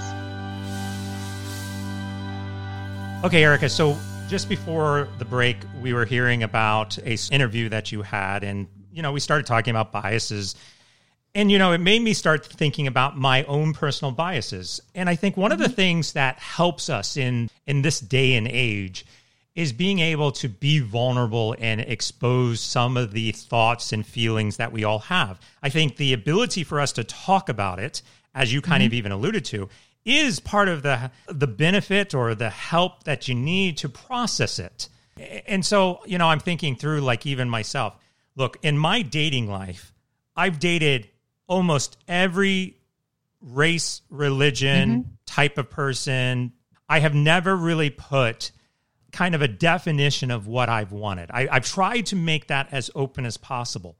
Okay, 3.24 3.44
Erica. 3.44 3.70
So 3.70 3.98
just 4.28 4.50
before 4.50 5.08
the 5.18 5.26
break, 5.26 5.58
we 5.82 5.94
were 5.94 6.06
hearing 6.06 6.44
about 6.44 6.98
a 7.00 7.18
interview 7.32 7.70
that 7.70 7.92
you 7.92 8.02
had, 8.02 8.44
and 8.44 8.68
you 8.92 9.02
know, 9.02 9.12
we 9.12 9.20
started 9.20 9.46
talking 9.46 9.72
about 9.72 9.92
biases, 9.92 10.56
and 11.34 11.52
you 11.52 11.58
know, 11.58 11.72
it 11.72 11.80
made 11.80 12.02
me 12.02 12.14
start 12.14 12.46
thinking 12.46 12.88
about 12.88 13.18
my 13.18 13.44
own 13.46 13.74
personal 13.74 14.12
biases. 14.12 14.80
And 14.94 15.10
I 15.10 15.16
think 15.16 15.38
one 15.38 15.52
of 15.52 15.60
the 15.60 15.66
mm-hmm. 15.66 15.74
things 15.74 16.14
that 16.14 16.38
helps 16.40 16.90
us 16.90 17.18
in 17.18 17.50
in 17.66 17.82
this 17.82 18.00
day 18.00 18.36
and 18.36 18.48
age 18.48 19.06
is 19.56 19.72
being 19.72 20.00
able 20.00 20.32
to 20.34 20.50
be 20.50 20.80
vulnerable 20.80 21.56
and 21.60 21.80
expose 21.80 22.60
some 22.60 22.98
of 22.98 23.14
the 23.14 23.32
thoughts 23.32 23.94
and 23.94 24.06
feelings 24.06 24.58
that 24.58 24.72
we 24.72 24.84
all 24.84 25.00
have. 25.00 25.40
I 25.64 25.70
think 25.70 25.96
the 25.96 26.12
ability 26.14 26.64
for 26.64 26.80
us 26.82 26.92
to 26.94 27.04
talk 27.06 27.48
about 27.48 27.80
it, 27.80 28.02
as 28.34 28.52
you 28.52 28.62
kind 28.62 28.84
of 28.84 28.88
mm-hmm. 28.90 28.98
even 28.98 29.12
alluded 29.14 29.46
to, 29.46 29.70
is 30.04 30.40
part 30.40 30.68
of 30.68 30.84
the 30.84 31.10
the 31.28 31.48
benefit 31.48 32.14
or 32.14 32.36
the 32.36 32.50
help 32.50 33.06
that 33.06 33.28
you 33.28 33.34
need 33.34 33.78
to 33.78 33.90
process 33.90 34.60
it. 34.60 34.90
And 35.48 35.66
so, 35.66 36.02
you 36.06 36.18
know, 36.18 36.28
I'm 36.28 36.42
thinking 36.42 36.76
through 36.76 37.02
like 37.02 37.26
even 37.26 37.50
myself. 37.50 37.96
Look, 38.36 38.58
in 38.62 38.78
my 38.78 39.02
dating 39.02 39.50
life, 39.50 39.94
I've 40.36 40.60
dated 40.60 41.10
almost 41.48 41.98
every 42.08 42.78
race, 43.42 44.02
religion, 44.10 44.90
mm-hmm. 44.90 45.10
type 45.26 45.58
of 45.58 45.70
person. 45.70 46.52
I 46.90 47.00
have 47.00 47.16
never 47.16 47.56
really 47.56 47.90
put 47.90 48.52
kind 49.16 49.34
of 49.34 49.42
a 49.42 49.48
definition 49.48 50.30
of 50.30 50.46
what 50.46 50.68
I've 50.70 50.92
wanted. 50.92 51.32
I, 51.32 51.48
I've 51.50 51.66
tried 51.66 52.08
to 52.08 52.16
make 52.16 52.48
that 52.48 52.68
as 52.72 52.92
open 52.94 53.26
as 53.26 53.38
possible. 53.38 53.98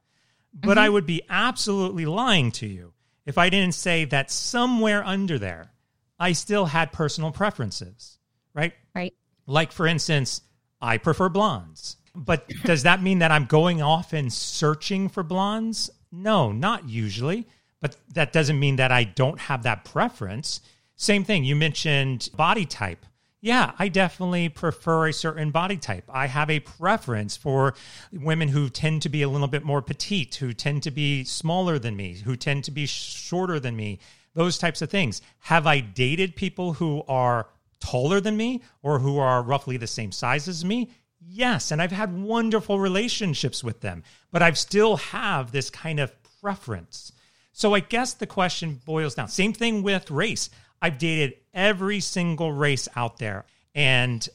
But 0.54 0.78
I 0.78 0.86
mm-hmm. 0.86 0.94
would 0.94 1.06
be 1.06 1.22
absolutely 1.30 2.06
lying 2.06 2.52
to 2.54 2.68
you 2.68 2.94
if 3.26 3.38
I 3.38 3.50
didn't 3.50 3.74
say 3.74 4.06
that 4.06 4.30
somewhere 4.30 5.04
under 5.04 5.40
there, 5.40 5.72
I 6.20 6.34
still 6.34 6.66
had 6.66 6.92
personal 6.92 7.32
preferences, 7.32 8.18
right? 8.54 8.74
Right? 8.94 9.14
Like, 9.48 9.72
for 9.72 9.88
instance, 9.88 10.42
I 10.82 10.98
prefer 10.98 11.30
blondes. 11.30 11.98
But 12.14 12.48
does 12.64 12.84
that 12.84 13.02
mean 13.02 13.20
that 13.20 13.32
I'm 13.32 13.46
going 13.46 13.82
off 13.82 14.14
and 14.14 14.32
searching 14.32 15.10
for 15.10 15.24
blondes? 15.24 15.90
No, 16.12 16.52
not 16.52 16.88
usually. 16.88 17.48
But 17.82 17.98
that 18.14 18.32
doesn't 18.32 18.60
mean 18.60 18.78
that 18.78 18.92
I 18.92 19.04
don't 19.04 19.40
have 19.40 19.64
that 19.64 19.86
preference. 19.86 20.62
Same 20.96 21.24
thing, 21.24 21.44
you 21.44 21.56
mentioned 21.56 22.30
body 22.36 22.66
type. 22.66 23.06
Yeah, 23.42 23.74
I 23.78 23.90
definitely 23.90 24.50
prefer 24.50 25.08
a 25.08 25.14
certain 25.14 25.52
body 25.52 25.78
type. 25.78 26.06
I 26.10 26.26
have 26.28 26.50
a 26.50 26.62
preference 26.62 27.38
for 27.38 27.76
women 28.12 28.48
who 28.48 28.70
tend 28.70 29.04
to 29.04 29.10
be 29.10 29.22
a 29.22 29.30
little 29.30 29.48
bit 29.48 29.64
more 29.64 29.84
petite, 29.84 30.36
who 30.36 30.52
tend 30.52 30.82
to 30.84 30.92
be 30.92 31.24
smaller 31.24 31.78
than 31.78 31.96
me, 31.96 32.16
who 32.16 32.36
tend 32.36 32.64
to 32.64 32.72
be 32.72 32.88
shorter 32.88 33.60
than 33.60 33.76
me, 33.76 34.00
those 34.34 34.58
types 34.58 34.82
of 34.82 34.90
things. 34.90 35.22
Have 35.42 35.68
I 35.68 35.80
dated 35.80 36.36
people 36.36 36.74
who 36.74 37.04
are 37.08 37.48
taller 37.80 38.20
than 38.20 38.36
me 38.36 38.64
or 38.82 39.00
who 39.00 39.20
are 39.20 39.44
roughly 39.44 39.78
the 39.78 39.86
same 39.86 40.12
size 40.12 40.48
as 40.48 40.66
me? 40.66 40.90
Yes, 41.28 41.72
and 41.72 41.82
I've 41.82 41.92
had 41.92 42.20
wonderful 42.20 42.80
relationships 42.80 43.64
with 43.64 43.82
them, 43.82 44.04
but 44.32 44.42
I've 44.42 44.58
still 44.58 44.98
have 44.98 45.52
this 45.52 45.70
kind 45.70 46.00
of 46.00 46.12
preference. 46.42 47.12
So 47.52 47.74
I 47.74 47.80
guess 47.80 48.14
the 48.14 48.28
question 48.28 48.82
boils 48.86 49.16
down. 49.16 49.30
Same 49.30 49.54
thing 49.54 49.82
with 49.82 50.12
race. 50.12 50.50
I've 50.82 50.98
dated 50.98 51.36
every 51.54 52.00
single 52.00 52.52
race 52.52 52.88
out 52.96 53.18
there. 53.18 53.46
And 53.74 54.28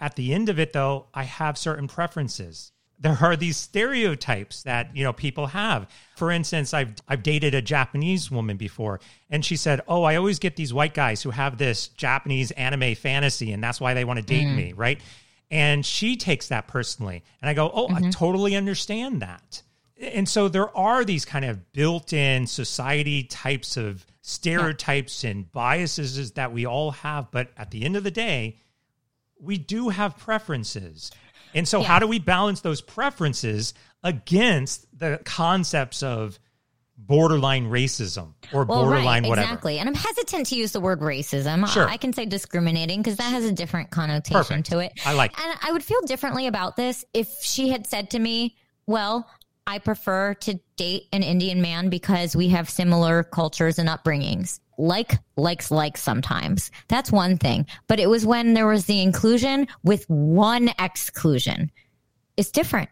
at 0.00 0.16
the 0.16 0.34
end 0.34 0.48
of 0.48 0.58
it 0.58 0.72
though, 0.72 1.06
I 1.14 1.24
have 1.24 1.58
certain 1.58 1.88
preferences. 1.88 2.72
There 2.98 3.18
are 3.20 3.34
these 3.34 3.56
stereotypes 3.56 4.62
that, 4.62 4.96
you 4.96 5.02
know, 5.02 5.12
people 5.12 5.48
have. 5.48 5.90
For 6.16 6.30
instance, 6.30 6.72
I've 6.72 6.94
I've 7.08 7.24
dated 7.24 7.52
a 7.52 7.60
Japanese 7.60 8.30
woman 8.30 8.56
before 8.56 9.00
and 9.28 9.44
she 9.44 9.56
said, 9.56 9.80
"Oh, 9.88 10.04
I 10.04 10.14
always 10.14 10.38
get 10.38 10.54
these 10.54 10.72
white 10.72 10.94
guys 10.94 11.20
who 11.20 11.30
have 11.30 11.58
this 11.58 11.88
Japanese 11.88 12.52
anime 12.52 12.94
fantasy 12.94 13.52
and 13.52 13.62
that's 13.62 13.80
why 13.80 13.94
they 13.94 14.04
want 14.04 14.20
to 14.20 14.24
date 14.24 14.46
mm. 14.46 14.54
me," 14.54 14.72
right? 14.72 15.00
And 15.52 15.84
she 15.84 16.16
takes 16.16 16.48
that 16.48 16.66
personally. 16.66 17.22
And 17.42 17.48
I 17.48 17.54
go, 17.54 17.70
Oh, 17.72 17.86
mm-hmm. 17.86 18.06
I 18.06 18.10
totally 18.10 18.56
understand 18.56 19.20
that. 19.20 19.62
And 20.00 20.26
so 20.28 20.48
there 20.48 20.74
are 20.76 21.04
these 21.04 21.24
kind 21.26 21.44
of 21.44 21.72
built 21.72 22.12
in 22.12 22.46
society 22.46 23.24
types 23.24 23.76
of 23.76 24.04
stereotypes 24.22 25.22
yeah. 25.22 25.30
and 25.30 25.52
biases 25.52 26.32
that 26.32 26.52
we 26.52 26.66
all 26.66 26.92
have. 26.92 27.30
But 27.30 27.50
at 27.56 27.70
the 27.70 27.84
end 27.84 27.96
of 27.96 28.04
the 28.04 28.10
day, 28.10 28.56
we 29.38 29.58
do 29.58 29.90
have 29.90 30.16
preferences. 30.16 31.10
And 31.54 31.68
so, 31.68 31.80
yeah. 31.80 31.88
how 31.88 31.98
do 31.98 32.06
we 32.06 32.18
balance 32.18 32.62
those 32.62 32.80
preferences 32.80 33.74
against 34.02 34.86
the 34.98 35.20
concepts 35.24 36.02
of 36.02 36.38
borderline 36.96 37.68
racism 37.68 38.34
or 38.52 38.64
well, 38.64 38.84
borderline 38.84 39.22
right, 39.22 39.28
whatever. 39.28 39.48
Exactly. 39.48 39.78
And 39.78 39.88
I'm 39.88 39.94
hesitant 39.94 40.46
to 40.46 40.56
use 40.56 40.72
the 40.72 40.80
word 40.80 41.00
racism. 41.00 41.66
Sure. 41.68 41.88
I 41.88 41.96
can 41.96 42.12
say 42.12 42.26
discriminating 42.26 43.00
because 43.00 43.16
that 43.16 43.30
has 43.30 43.44
a 43.44 43.52
different 43.52 43.90
connotation 43.90 44.32
Perfect. 44.32 44.66
to 44.66 44.78
it. 44.78 44.92
I 45.04 45.12
like 45.14 45.38
And 45.40 45.58
I 45.62 45.72
would 45.72 45.82
feel 45.82 46.00
differently 46.02 46.46
about 46.46 46.76
this 46.76 47.04
if 47.12 47.42
she 47.42 47.70
had 47.70 47.86
said 47.86 48.10
to 48.10 48.18
me, 48.18 48.56
well, 48.86 49.28
I 49.66 49.78
prefer 49.78 50.34
to 50.34 50.58
date 50.76 51.04
an 51.12 51.22
Indian 51.22 51.62
man 51.62 51.88
because 51.88 52.34
we 52.34 52.48
have 52.48 52.68
similar 52.68 53.22
cultures 53.22 53.78
and 53.78 53.88
upbringings. 53.88 54.60
Like, 54.78 55.18
likes, 55.36 55.70
likes 55.70 56.02
sometimes. 56.02 56.70
That's 56.88 57.12
one 57.12 57.36
thing. 57.36 57.66
But 57.86 58.00
it 58.00 58.08
was 58.08 58.26
when 58.26 58.54
there 58.54 58.66
was 58.66 58.86
the 58.86 59.00
inclusion 59.00 59.68
with 59.84 60.08
one 60.08 60.70
exclusion. 60.78 61.70
It's 62.36 62.50
different. 62.50 62.90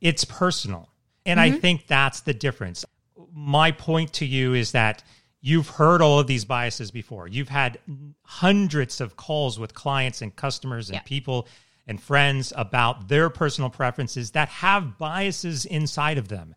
It's 0.00 0.24
personal. 0.24 0.90
And 1.24 1.38
mm-hmm. 1.40 1.56
I 1.56 1.58
think 1.58 1.86
that's 1.86 2.20
the 2.20 2.34
difference 2.34 2.84
my 3.32 3.70
point 3.72 4.12
to 4.14 4.26
you 4.26 4.54
is 4.54 4.72
that 4.72 5.02
you've 5.40 5.68
heard 5.68 6.02
all 6.02 6.18
of 6.18 6.26
these 6.26 6.44
biases 6.44 6.90
before. 6.90 7.28
You've 7.28 7.48
had 7.48 7.78
hundreds 8.22 9.00
of 9.00 9.16
calls 9.16 9.58
with 9.58 9.74
clients 9.74 10.22
and 10.22 10.34
customers 10.34 10.90
and 10.90 11.04
people 11.04 11.48
and 11.90 12.00
friends 12.00 12.52
about 12.56 13.08
their 13.08 13.28
personal 13.28 13.68
preferences 13.68 14.30
that 14.30 14.48
have 14.48 14.96
biases 14.96 15.64
inside 15.64 16.18
of 16.18 16.28
them. 16.28 16.54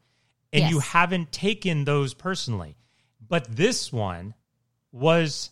And 0.54 0.62
yes. 0.62 0.72
you 0.72 0.80
haven't 0.80 1.32
taken 1.32 1.86
those 1.86 2.14
personally. 2.14 2.78
But 3.28 3.54
this 3.54 3.92
one 3.92 4.36
was 4.92 5.50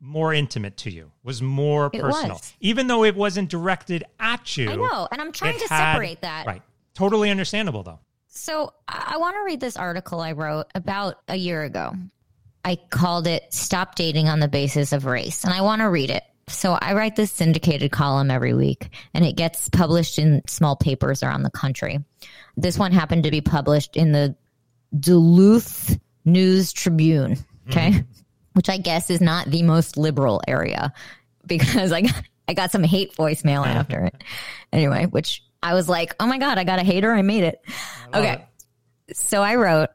more 0.00 0.32
intimate 0.32 0.78
to 0.78 0.90
you, 0.90 1.12
was 1.22 1.42
more 1.42 1.90
it 1.92 2.00
personal. 2.00 2.36
Was. 2.36 2.54
Even 2.60 2.86
though 2.86 3.04
it 3.04 3.14
wasn't 3.14 3.50
directed 3.50 4.02
at 4.18 4.56
you. 4.56 4.70
I 4.70 4.76
know. 4.76 5.08
And 5.12 5.20
I'm 5.20 5.30
trying 5.30 5.58
to 5.58 5.68
had, 5.68 5.92
separate 5.92 6.22
that. 6.22 6.46
Right. 6.46 6.62
Totally 6.94 7.30
understandable, 7.30 7.82
though. 7.82 7.98
So 8.28 8.72
I 8.88 9.18
want 9.18 9.36
to 9.36 9.42
read 9.44 9.60
this 9.60 9.76
article 9.76 10.20
I 10.20 10.32
wrote 10.32 10.68
about 10.74 11.20
a 11.28 11.36
year 11.36 11.62
ago. 11.62 11.92
I 12.64 12.76
called 12.76 13.26
it 13.26 13.52
Stop 13.52 13.94
Dating 13.94 14.30
on 14.30 14.40
the 14.40 14.48
Basis 14.48 14.92
of 14.94 15.04
Race, 15.04 15.44
and 15.44 15.52
I 15.52 15.60
want 15.60 15.80
to 15.82 15.90
read 15.90 16.08
it. 16.08 16.24
So 16.52 16.78
I 16.80 16.94
write 16.94 17.16
this 17.16 17.32
syndicated 17.32 17.90
column 17.90 18.30
every 18.30 18.54
week, 18.54 18.88
and 19.14 19.24
it 19.24 19.36
gets 19.36 19.68
published 19.68 20.18
in 20.18 20.42
small 20.46 20.76
papers 20.76 21.22
around 21.22 21.42
the 21.42 21.50
country. 21.50 21.98
This 22.56 22.78
one 22.78 22.92
happened 22.92 23.24
to 23.24 23.30
be 23.30 23.40
published 23.40 23.96
in 23.96 24.12
the 24.12 24.36
Duluth 24.98 25.98
News 26.24 26.72
Tribune, 26.72 27.38
okay, 27.68 27.90
mm-hmm. 27.90 28.00
which 28.52 28.68
I 28.68 28.76
guess 28.76 29.10
is 29.10 29.20
not 29.20 29.46
the 29.46 29.62
most 29.62 29.96
liberal 29.96 30.42
area 30.46 30.92
because 31.46 31.92
I 31.92 32.02
got, 32.02 32.22
I 32.48 32.54
got 32.54 32.70
some 32.70 32.84
hate 32.84 33.16
voicemail 33.16 33.66
after 33.66 34.04
it. 34.04 34.22
Anyway, 34.72 35.06
which 35.06 35.42
I 35.62 35.74
was 35.74 35.88
like, 35.88 36.14
oh 36.20 36.26
my 36.26 36.38
God, 36.38 36.58
I 36.58 36.64
got 36.64 36.78
a 36.78 36.84
hater. 36.84 37.12
I 37.12 37.22
made 37.22 37.44
it. 37.44 37.62
Okay. 38.14 38.44
It. 39.08 39.16
So 39.16 39.42
I 39.42 39.56
wrote, 39.56 39.90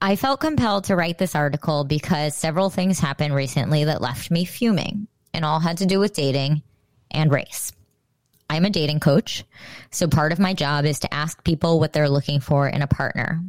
I 0.00 0.16
felt 0.16 0.40
compelled 0.40 0.84
to 0.84 0.96
write 0.96 1.18
this 1.18 1.34
article 1.34 1.84
because 1.84 2.34
several 2.34 2.70
things 2.70 2.98
happened 2.98 3.34
recently 3.34 3.84
that 3.84 4.00
left 4.00 4.30
me 4.30 4.44
fuming 4.44 5.08
and 5.32 5.44
all 5.44 5.60
had 5.60 5.78
to 5.78 5.86
do 5.86 5.98
with 5.98 6.14
dating 6.14 6.62
and 7.10 7.32
race. 7.32 7.72
I'm 8.48 8.64
a 8.64 8.70
dating 8.70 9.00
coach, 9.00 9.44
so 9.90 10.08
part 10.08 10.32
of 10.32 10.38
my 10.38 10.54
job 10.54 10.84
is 10.84 11.00
to 11.00 11.14
ask 11.14 11.44
people 11.44 11.78
what 11.78 11.92
they're 11.92 12.08
looking 12.08 12.40
for 12.40 12.68
in 12.68 12.82
a 12.82 12.88
partner. 12.88 13.40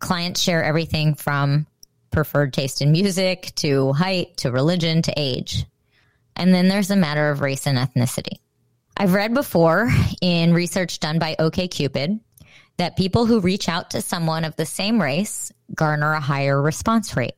Clients 0.00 0.40
share 0.40 0.64
everything 0.64 1.14
from 1.14 1.66
preferred 2.10 2.52
taste 2.52 2.82
in 2.82 2.90
music 2.90 3.52
to 3.56 3.92
height 3.92 4.36
to 4.38 4.50
religion 4.50 5.02
to 5.02 5.14
age. 5.16 5.64
And 6.34 6.52
then 6.52 6.68
there's 6.68 6.88
the 6.88 6.96
matter 6.96 7.30
of 7.30 7.40
race 7.40 7.66
and 7.66 7.78
ethnicity. 7.78 8.38
I've 8.96 9.14
read 9.14 9.32
before 9.32 9.90
in 10.20 10.52
research 10.52 11.00
done 11.00 11.18
by 11.18 11.36
OKCupid 11.38 12.20
that 12.78 12.96
people 12.96 13.26
who 13.26 13.40
reach 13.40 13.68
out 13.68 13.90
to 13.90 14.02
someone 14.02 14.44
of 14.44 14.56
the 14.56 14.66
same 14.66 15.00
race 15.00 15.52
garner 15.74 16.12
a 16.12 16.20
higher 16.20 16.60
response 16.60 17.16
rate. 17.16 17.34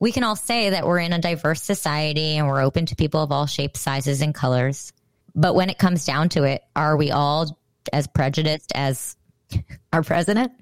We 0.00 0.12
can 0.12 0.22
all 0.22 0.36
say 0.36 0.70
that 0.70 0.86
we're 0.86 1.00
in 1.00 1.12
a 1.12 1.18
diverse 1.18 1.62
society 1.62 2.36
and 2.36 2.46
we're 2.46 2.62
open 2.62 2.86
to 2.86 2.96
people 2.96 3.22
of 3.22 3.32
all 3.32 3.46
shapes, 3.46 3.80
sizes, 3.80 4.20
and 4.20 4.34
colors. 4.34 4.92
But 5.34 5.54
when 5.54 5.70
it 5.70 5.78
comes 5.78 6.04
down 6.04 6.28
to 6.30 6.44
it, 6.44 6.62
are 6.76 6.96
we 6.96 7.10
all 7.10 7.58
as 7.92 8.06
prejudiced 8.06 8.72
as 8.74 9.16
our 9.92 10.02
president? 10.02 10.52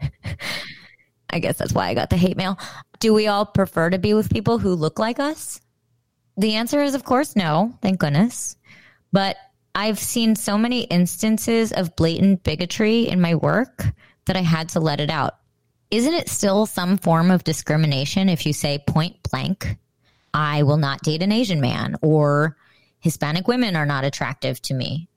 I 1.31 1.39
guess 1.39 1.59
that's 1.59 1.73
why 1.73 1.89
I 1.89 1.95
got 1.95 2.11
the 2.11 2.17
hate 2.17 2.37
mail. 2.37 2.59
Do 2.99 3.13
we 3.13 3.27
all 3.27 3.45
prefer 3.45 3.91
to 3.91 3.99
be 3.99 4.15
with 4.15 4.33
people 4.33 4.59
who 4.59 4.75
look 4.75 4.99
like 4.99 5.19
us? 5.19 5.61
The 6.37 6.55
answer 6.55 6.83
is, 6.83 6.95
of 6.95 7.05
course, 7.05 7.37
no, 7.37 7.77
thank 7.83 7.99
goodness. 7.99 8.57
But 9.13 9.37
I've 9.75 9.99
seen 9.99 10.37
so 10.37 10.57
many 10.57 10.83
instances 10.83 11.73
of 11.73 11.97
blatant 11.97 12.43
bigotry 12.43 13.09
in 13.09 13.21
my 13.21 13.35
work 13.35 13.87
that 14.27 14.37
I 14.37 14.41
had 14.41 14.71
to 14.71 14.81
let 14.81 15.01
it 15.01 15.11
out. 15.11 15.37
Isn't 15.91 16.15
it 16.15 16.29
still 16.29 16.67
some 16.67 16.99
form 16.99 17.31
of 17.31 17.45
discrimination 17.45 18.29
if 18.29 18.45
you 18.45 18.53
say 18.53 18.83
point 18.87 19.23
blank, 19.31 19.77
I 20.35 20.65
will 20.65 20.77
not 20.77 21.03
date 21.03 21.23
an 21.23 21.33
Asian 21.33 21.61
man 21.61 21.97
or 22.03 22.57
Hispanic 23.01 23.47
women 23.47 23.77
are 23.77 23.87
not 23.87 24.05
attractive 24.05 24.61
to 24.63 24.75
me? 24.75 25.09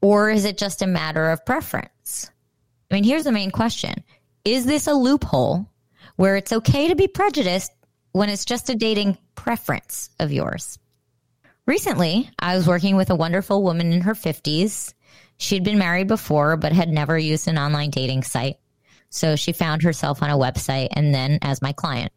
Or 0.00 0.30
is 0.30 0.44
it 0.44 0.58
just 0.58 0.82
a 0.82 0.86
matter 0.86 1.30
of 1.30 1.44
preference? 1.44 2.30
I 2.90 2.94
mean, 2.94 3.04
here's 3.04 3.24
the 3.24 3.32
main 3.32 3.50
question 3.50 4.04
Is 4.44 4.66
this 4.66 4.86
a 4.86 4.94
loophole 4.94 5.68
where 6.16 6.36
it's 6.36 6.52
okay 6.52 6.88
to 6.88 6.94
be 6.94 7.08
prejudiced 7.08 7.72
when 8.12 8.28
it's 8.28 8.44
just 8.44 8.70
a 8.70 8.74
dating 8.74 9.18
preference 9.34 10.10
of 10.20 10.30
yours? 10.30 10.78
Recently, 11.66 12.30
I 12.38 12.54
was 12.56 12.68
working 12.68 12.94
with 12.94 13.10
a 13.10 13.16
wonderful 13.16 13.62
woman 13.62 13.92
in 13.92 14.02
her 14.02 14.14
50s. 14.14 14.92
She'd 15.38 15.64
been 15.64 15.78
married 15.78 16.06
before, 16.06 16.56
but 16.56 16.72
had 16.72 16.90
never 16.90 17.18
used 17.18 17.48
an 17.48 17.58
online 17.58 17.90
dating 17.90 18.22
site. 18.22 18.58
So 19.14 19.36
she 19.36 19.52
found 19.52 19.82
herself 19.82 20.24
on 20.24 20.30
a 20.30 20.36
website 20.36 20.88
and 20.90 21.14
then 21.14 21.38
as 21.40 21.62
my 21.62 21.72
client. 21.72 22.10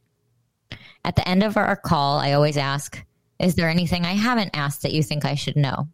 At 1.06 1.16
the 1.16 1.28
end 1.30 1.44
of 1.44 1.56
our 1.56 1.76
call, 1.76 2.18
I 2.18 2.32
always 2.32 2.58
ask, 2.58 3.06
Is 3.40 3.54
there 3.54 3.70
anything 3.70 4.04
I 4.04 4.14
haven't 4.14 4.58
asked 4.58 4.82
that 4.82 4.94
you 4.94 5.04
think 5.04 5.24
I 5.24 5.36
should 5.36 5.56
know? 5.56 5.90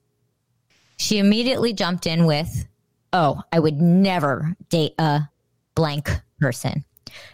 She 0.95 1.17
immediately 1.17 1.73
jumped 1.73 2.07
in 2.07 2.25
with, 2.25 2.65
Oh, 3.11 3.41
I 3.51 3.59
would 3.59 3.81
never 3.81 4.55
date 4.69 4.93
a 4.97 5.23
blank 5.75 6.09
person. 6.39 6.85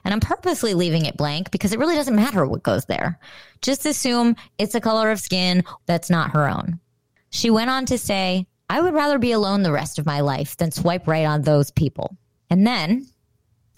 And 0.04 0.16
I'm 0.16 0.20
purposely 0.20 0.74
leaving 0.74 1.06
it 1.06 1.16
blank 1.16 1.52
because 1.52 1.72
it 1.72 1.78
really 1.78 1.96
doesn't 1.96 2.16
matter 2.16 2.48
what 2.48 2.64
goes 2.64 2.86
there. 2.86 3.20
Just 3.62 3.86
assume 3.86 4.36
it's 4.58 4.74
a 4.74 4.82
color 4.82 5.12
of 5.12 5.20
skin 5.20 5.64
that's 5.86 6.10
not 6.10 6.32
her 6.32 6.50
own. 6.50 6.80
She 7.30 7.52
went 7.52 7.70
on 7.70 7.86
to 7.86 8.00
say, 8.00 8.48
I 8.68 8.82
would 8.82 8.96
rather 8.96 9.20
be 9.20 9.32
alone 9.32 9.62
the 9.62 9.72
rest 9.72 10.00
of 10.00 10.08
my 10.08 10.22
life 10.22 10.58
than 10.58 10.72
swipe 10.72 11.08
right 11.08 11.26
on 11.26 11.44
those 11.44 11.70
people. 11.70 12.18
And 12.50 12.66
then, 12.66 13.06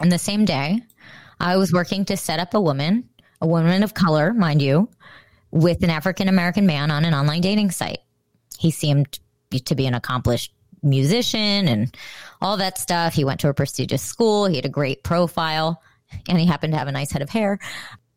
on 0.02 0.10
the 0.10 0.18
same 0.18 0.46
day, 0.46 0.82
I 1.40 1.58
was 1.58 1.72
working 1.72 2.06
to 2.06 2.18
set 2.18 2.40
up 2.40 2.54
a 2.54 2.62
woman, 2.62 3.08
a 3.40 3.48
woman 3.48 3.84
of 3.84 3.94
color, 3.94 4.34
mind 4.34 4.62
you, 4.62 4.90
with 5.52 5.84
an 5.84 5.90
African 5.90 6.28
American 6.28 6.66
man 6.66 6.92
on 6.92 7.06
an 7.06 7.14
online 7.14 7.42
dating 7.42 7.72
site. 7.72 8.00
He 8.58 8.72
seemed 8.72 9.20
to 9.52 9.76
be 9.76 9.86
an 9.86 9.94
accomplished 9.94 10.54
musician 10.82 11.68
and 11.68 11.96
all 12.42 12.58
that 12.58 12.78
stuff. 12.78 13.14
He 13.14 13.24
went 13.24 13.42
to 13.42 13.50
a 13.50 13.54
prestigious 13.54 14.02
school. 14.02 14.46
He 14.46 14.56
had 14.56 14.66
a 14.66 14.70
great 14.70 15.04
profile 15.04 15.82
and 16.28 16.40
he 16.40 16.46
happened 16.46 16.74
to 16.74 16.80
have 16.80 16.88
a 16.88 16.92
nice 16.92 17.12
head 17.12 17.22
of 17.22 17.30
hair. 17.30 17.60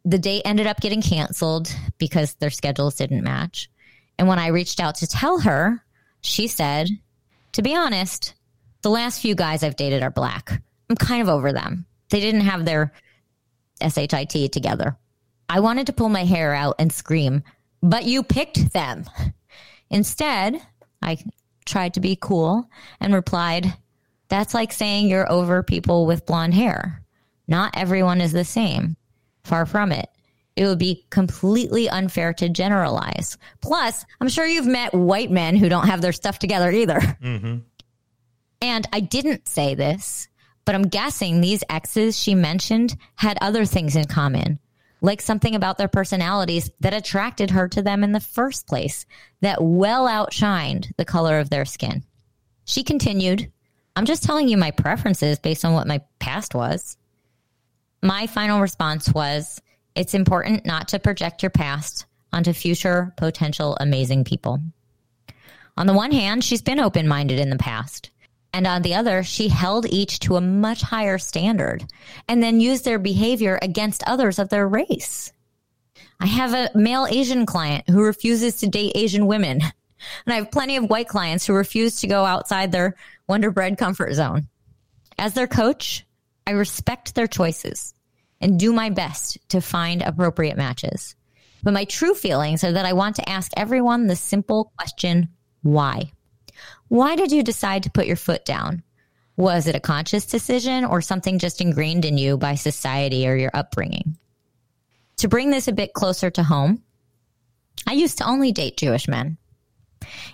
The 0.05 0.18
date 0.18 0.42
ended 0.44 0.66
up 0.66 0.81
getting 0.81 1.03
canceled 1.03 1.75
because 1.99 2.35
their 2.35 2.51
schedules 2.51 2.94
didn't 2.94 3.25
match. 3.25 3.70
And 4.18 4.29
when 4.29 4.38
I 4.38 4.49
reached 4.49 4.81
out 4.81 4.97
to 4.97 5.07
tell 5.07 5.40
her, 5.40 5.85
she 6.20 6.47
said, 6.47 6.88
to 7.53 7.62
be 7.62 7.75
honest, 7.75 8.35
the 8.83 8.90
last 8.90 9.20
few 9.20 9.35
guys 9.35 9.62
I've 9.62 9.77
dated 9.77 10.03
are 10.03 10.11
black. 10.11 10.62
I'm 10.88 10.97
kind 10.97 11.23
of 11.23 11.29
over 11.29 11.53
them. 11.53 11.87
They 12.11 12.20
didn't 12.20 12.42
have 12.42 12.64
their 12.64 12.92
SHIT 13.81 14.53
together. 14.53 14.97
I 15.49 15.61
wanted 15.61 15.87
to 15.87 15.92
pull 15.92 16.09
my 16.09 16.25
hair 16.25 16.55
out 16.55 16.77
and 16.79 16.92
scream, 16.92 17.42
but 17.83 18.05
you 18.05 18.23
picked 18.23 18.73
them. 18.73 19.05
Instead, 19.90 20.61
I 21.03 21.18
tried 21.66 21.94
to 21.94 22.01
be 22.01 22.16
cool 22.20 22.68
and 23.01 23.14
replied, 23.14 23.73
That's 24.29 24.55
like 24.55 24.73
saying 24.73 25.09
you're 25.09 25.31
over 25.31 25.62
people 25.62 26.07
with 26.07 26.27
blonde 26.27 26.55
hair. 26.55 27.03
Not 27.47 27.77
everyone 27.77 28.20
is 28.20 28.33
the 28.33 28.44
same. 28.44 28.97
Far 29.44 29.66
from 29.66 29.92
it. 29.92 30.09
It 30.57 30.66
would 30.66 30.79
be 30.79 31.05
completely 31.11 31.88
unfair 31.88 32.33
to 32.35 32.49
generalize. 32.49 33.37
Plus, 33.61 34.05
I'm 34.20 34.29
sure 34.29 34.47
you've 34.47 34.66
met 34.66 34.94
white 34.94 35.31
men 35.31 35.57
who 35.57 35.68
don't 35.68 35.88
have 35.88 36.01
their 36.01 36.12
stuff 36.12 36.38
together 36.38 36.70
either. 36.70 37.01
Mm-hmm. 37.01 37.59
And 38.62 38.88
I 38.92 39.01
didn't 39.01 39.49
say 39.49 39.75
this, 39.75 40.29
but 40.64 40.74
I'm 40.74 40.88
guessing 40.88 41.40
these 41.40 41.64
exes 41.68 42.18
she 42.18 42.35
mentioned 42.35 42.96
had 43.16 43.38
other 43.40 43.64
things 43.64 43.96
in 43.96 44.05
common, 44.07 44.59
like 45.00 45.20
something 45.20 45.55
about 45.55 45.79
their 45.79 45.88
personalities 45.88 46.70
that 46.81 46.94
attracted 46.94 47.50
her 47.50 47.68
to 47.68 47.83
them 47.83 48.03
in 48.03 48.12
the 48.12 48.20
first 48.20 48.66
place 48.66 49.07
that 49.40 49.62
well 49.62 50.07
outshined 50.07 50.92
the 50.96 51.05
color 51.05 51.38
of 51.38 51.50
their 51.50 51.64
skin. 51.64 52.03
She 52.64 52.83
continued, 52.83 53.50
I'm 53.96 54.07
just 54.07 54.24
telling 54.24 54.48
you 54.48 54.57
my 54.57 54.70
preferences 54.70 55.38
based 55.38 55.64
on 55.64 55.74
what 55.74 55.87
my 55.87 56.00
past 56.18 56.55
was. 56.55 56.96
My 58.03 58.27
final 58.27 58.61
response 58.61 59.12
was, 59.12 59.61
it's 59.94 60.14
important 60.14 60.66
not 60.66 60.88
to 60.88 60.98
project 60.98 61.42
your 61.42 61.50
past 61.50 62.07
onto 62.33 62.53
future 62.53 63.12
potential 63.16 63.77
amazing 63.79 64.24
people. 64.24 64.61
On 65.77 65.87
the 65.87 65.92
one 65.92 66.12
hand, 66.12 66.42
she's 66.42 66.62
been 66.62 66.81
open 66.81 67.07
minded 67.07 67.38
in 67.38 67.50
the 67.50 67.57
past. 67.57 68.11
And 68.55 68.69
on 68.69 68.83
the 68.83 68.95
other, 68.95 69.25
she 69.25 69.49
held 69.49 69.85
each 69.85 70.21
to 70.21 70.37
a 70.37 70.40
much 70.40 70.81
higher 70.81 71.19
standard 71.19 71.85
and 72.29 72.40
then 72.40 72.61
used 72.61 72.85
their 72.85 73.01
behavior 73.01 73.59
against 73.61 74.05
others 74.07 74.38
of 74.38 74.49
their 74.49 74.69
race. 74.69 75.33
I 76.21 76.27
have 76.27 76.55
a 76.55 76.71
male 76.79 77.05
Asian 77.11 77.47
client 77.47 77.90
who 77.90 78.05
refuses 78.05 78.59
to 78.59 78.69
date 78.69 78.93
Asian 78.95 79.27
women. 79.27 79.61
And 79.61 80.33
I 80.33 80.37
have 80.37 80.53
plenty 80.53 80.77
of 80.77 80.88
white 80.88 81.09
clients 81.09 81.45
who 81.45 81.53
refuse 81.53 82.01
to 82.01 82.07
go 82.07 82.25
outside 82.25 82.71
their 82.71 82.95
Wonder 83.27 83.51
Bread 83.51 83.77
comfort 83.77 84.12
zone. 84.14 84.47
As 85.19 85.35
their 85.35 85.49
coach, 85.49 86.07
I 86.47 86.53
respect 86.53 87.17
their 87.17 87.27
choices 87.27 87.93
and 88.40 88.61
do 88.61 88.73
my 88.73 88.88
best 88.90 89.37
to 89.49 89.61
find 89.61 90.01
appropriate 90.01 90.57
matches. 90.57 91.17
But 91.64 91.73
my 91.73 91.87
true 91.87 92.14
feelings 92.14 92.62
are 92.62 92.73
that 92.73 92.87
I 92.87 92.93
want 92.93 93.17
to 93.17 93.29
ask 93.29 93.51
everyone 93.57 94.07
the 94.07 94.14
simple 94.14 94.73
question, 94.77 95.31
why? 95.62 96.12
Why 96.88 97.16
did 97.16 97.33
you 97.33 97.42
decide 97.42 97.83
to 97.85 97.90
put 97.90 98.07
your 98.07 98.16
foot 98.16 98.44
down? 98.44 98.83
Was 99.37 99.66
it 99.66 99.75
a 99.75 99.81
conscious 99.81 100.27
decision 100.27 100.85
or 100.85 101.01
something 101.01 101.38
just 101.38 101.61
ingrained 101.61 102.05
in 102.05 102.18
you 102.18 102.37
by 102.37 102.55
society 102.55 103.27
or 103.27 103.35
your 103.35 103.51
upbringing? 103.53 104.16
To 105.18 105.29
bring 105.29 105.51
this 105.51 105.68
a 105.68 105.73
bit 105.73 105.92
closer 105.92 106.31
to 106.31 106.42
home, 106.42 106.83
I 107.87 107.92
used 107.92 108.18
to 108.18 108.27
only 108.27 108.53
date 108.53 108.77
Jewish 108.77 109.09
men. 109.09 109.38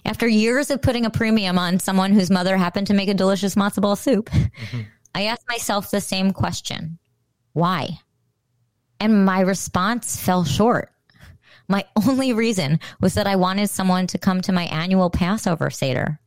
After 0.05 0.27
years 0.27 0.71
of 0.71 0.83
putting 0.83 1.07
a 1.07 1.11
premium 1.11 1.59
on 1.59 1.79
someone 1.79 2.13
whose 2.13 2.31
mother 2.31 2.57
happened 2.57 2.89
to 2.89 2.95
make 2.95 3.09
a 3.09 3.15
delicious 3.15 3.55
matzo 3.55 3.81
ball 3.83 3.97
soup, 3.97 4.29
mm-hmm. 4.31 4.81
I 5.15 5.25
asked 5.25 5.49
myself 5.49 5.91
the 5.91 6.01
same 6.01 6.33
question. 6.33 6.99
Why? 7.53 8.01
And 8.99 9.25
my 9.25 9.41
response 9.41 10.21
fell 10.21 10.45
short. 10.45 10.93
My 11.69 11.85
only 12.07 12.33
reason 12.33 12.81
was 13.01 13.15
that 13.15 13.27
I 13.27 13.37
wanted 13.37 13.71
someone 13.71 14.07
to 14.09 14.19
come 14.19 14.41
to 14.43 14.53
my 14.53 14.65
annual 14.65 15.09
Passover 15.09 15.71
Seder. 15.71 16.21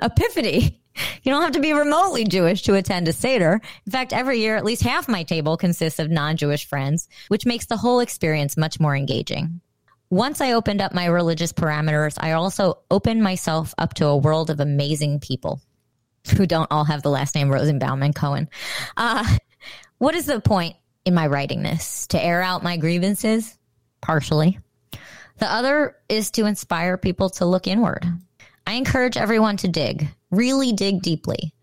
Epiphany. 0.00 0.80
You 1.22 1.32
don't 1.32 1.42
have 1.42 1.52
to 1.52 1.60
be 1.60 1.74
remotely 1.74 2.24
Jewish 2.24 2.62
to 2.62 2.74
attend 2.74 3.06
a 3.06 3.12
Seder. 3.12 3.60
In 3.84 3.92
fact, 3.92 4.14
every 4.14 4.40
year, 4.40 4.56
at 4.56 4.64
least 4.64 4.82
half 4.82 5.08
my 5.08 5.24
table 5.24 5.56
consists 5.56 5.98
of 5.98 6.10
non 6.10 6.36
Jewish 6.36 6.66
friends, 6.66 7.08
which 7.28 7.44
makes 7.44 7.66
the 7.66 7.76
whole 7.76 8.00
experience 8.00 8.56
much 8.56 8.80
more 8.80 8.96
engaging. 8.96 9.60
Once 10.08 10.40
I 10.40 10.52
opened 10.52 10.80
up 10.80 10.94
my 10.94 11.06
religious 11.06 11.52
parameters, 11.52 12.16
I 12.18 12.32
also 12.32 12.78
opened 12.90 13.22
myself 13.22 13.74
up 13.76 13.94
to 13.94 14.06
a 14.06 14.16
world 14.16 14.50
of 14.50 14.60
amazing 14.60 15.20
people 15.20 15.60
who 16.36 16.46
don't 16.46 16.70
all 16.70 16.84
have 16.84 17.02
the 17.02 17.10
last 17.10 17.34
name 17.34 17.50
Rosenbaum 17.50 18.02
and 18.02 18.14
Cohen. 18.14 18.48
Uh, 18.96 19.36
what 19.98 20.14
is 20.14 20.26
the 20.26 20.40
point 20.40 20.76
in 21.04 21.14
my 21.14 21.26
writing 21.26 21.62
this? 21.62 22.06
To 22.08 22.22
air 22.22 22.42
out 22.42 22.62
my 22.62 22.76
grievances? 22.76 23.58
Partially. 24.00 24.60
The 25.38 25.52
other 25.52 25.96
is 26.08 26.30
to 26.32 26.46
inspire 26.46 26.96
people 26.96 27.30
to 27.30 27.46
look 27.46 27.66
inward. 27.66 28.06
I 28.66 28.74
encourage 28.74 29.16
everyone 29.16 29.56
to 29.58 29.68
dig, 29.68 30.08
really 30.30 30.72
dig 30.72 31.00
deeply. 31.02 31.54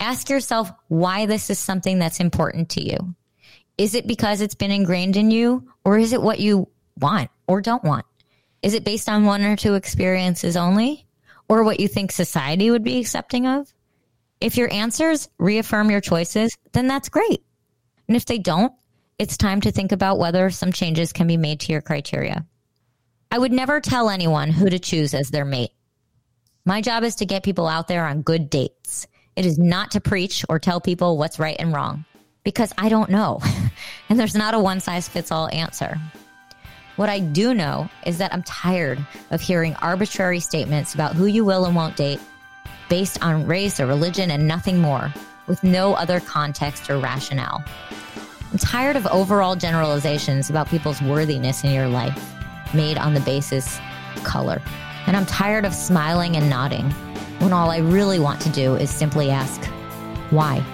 Ask 0.00 0.30
yourself 0.30 0.70
why 0.88 1.26
this 1.26 1.50
is 1.50 1.58
something 1.58 1.98
that's 1.98 2.20
important 2.20 2.70
to 2.70 2.82
you. 2.82 3.14
Is 3.76 3.94
it 3.94 4.06
because 4.06 4.40
it's 4.40 4.54
been 4.54 4.70
ingrained 4.70 5.16
in 5.16 5.30
you, 5.30 5.68
or 5.84 5.98
is 5.98 6.12
it 6.14 6.22
what 6.22 6.40
you 6.40 6.68
want 6.98 7.30
or 7.46 7.60
don't 7.60 7.84
want? 7.84 8.06
Is 8.62 8.72
it 8.72 8.84
based 8.84 9.08
on 9.08 9.26
one 9.26 9.42
or 9.44 9.54
two 9.54 9.74
experiences 9.74 10.56
only, 10.56 11.06
or 11.48 11.62
what 11.62 11.78
you 11.78 11.88
think 11.88 12.10
society 12.10 12.70
would 12.70 12.84
be 12.84 12.98
accepting 12.98 13.46
of? 13.46 13.72
If 14.40 14.56
your 14.56 14.72
answers 14.72 15.28
reaffirm 15.38 15.90
your 15.90 16.00
choices, 16.00 16.56
then 16.72 16.86
that's 16.86 17.10
great. 17.10 17.42
And 18.08 18.16
if 18.16 18.24
they 18.24 18.38
don't, 18.38 18.72
it's 19.18 19.36
time 19.36 19.60
to 19.62 19.72
think 19.72 19.92
about 19.92 20.18
whether 20.18 20.50
some 20.50 20.72
changes 20.72 21.12
can 21.12 21.26
be 21.26 21.36
made 21.36 21.60
to 21.60 21.72
your 21.72 21.82
criteria. 21.82 22.46
I 23.30 23.38
would 23.38 23.52
never 23.52 23.80
tell 23.80 24.08
anyone 24.08 24.50
who 24.50 24.70
to 24.70 24.78
choose 24.78 25.14
as 25.14 25.30
their 25.30 25.44
mate. 25.44 25.72
My 26.68 26.80
job 26.80 27.04
is 27.04 27.14
to 27.16 27.26
get 27.26 27.44
people 27.44 27.68
out 27.68 27.86
there 27.86 28.04
on 28.04 28.22
good 28.22 28.50
dates. 28.50 29.06
It 29.36 29.46
is 29.46 29.56
not 29.56 29.92
to 29.92 30.00
preach 30.00 30.44
or 30.48 30.58
tell 30.58 30.80
people 30.80 31.16
what's 31.16 31.38
right 31.38 31.54
and 31.60 31.72
wrong 31.72 32.04
because 32.42 32.72
I 32.76 32.88
don't 32.88 33.08
know. 33.08 33.40
and 34.08 34.18
there's 34.18 34.34
not 34.34 34.52
a 34.52 34.58
one 34.58 34.80
size 34.80 35.08
fits 35.08 35.30
all 35.30 35.48
answer. 35.50 35.96
What 36.96 37.08
I 37.08 37.20
do 37.20 37.54
know 37.54 37.88
is 38.04 38.18
that 38.18 38.34
I'm 38.34 38.42
tired 38.42 38.98
of 39.30 39.40
hearing 39.40 39.76
arbitrary 39.76 40.40
statements 40.40 40.92
about 40.92 41.14
who 41.14 41.26
you 41.26 41.44
will 41.44 41.66
and 41.66 41.76
won't 41.76 41.94
date 41.94 42.18
based 42.88 43.22
on 43.22 43.46
race 43.46 43.78
or 43.78 43.86
religion 43.86 44.32
and 44.32 44.48
nothing 44.48 44.80
more 44.80 45.14
with 45.46 45.62
no 45.62 45.94
other 45.94 46.18
context 46.18 46.90
or 46.90 46.98
rationale. 46.98 47.62
I'm 48.50 48.58
tired 48.58 48.96
of 48.96 49.06
overall 49.06 49.54
generalizations 49.54 50.50
about 50.50 50.68
people's 50.68 51.00
worthiness 51.00 51.62
in 51.62 51.70
your 51.70 51.86
life 51.86 52.34
made 52.74 52.98
on 52.98 53.14
the 53.14 53.20
basis 53.20 53.78
of 54.16 54.24
color. 54.24 54.60
And 55.06 55.16
I'm 55.16 55.26
tired 55.26 55.64
of 55.64 55.74
smiling 55.74 56.36
and 56.36 56.50
nodding 56.50 56.90
when 57.40 57.52
all 57.52 57.70
I 57.70 57.78
really 57.78 58.18
want 58.18 58.40
to 58.42 58.48
do 58.48 58.74
is 58.76 58.90
simply 58.90 59.30
ask, 59.30 59.64
why? 60.30 60.64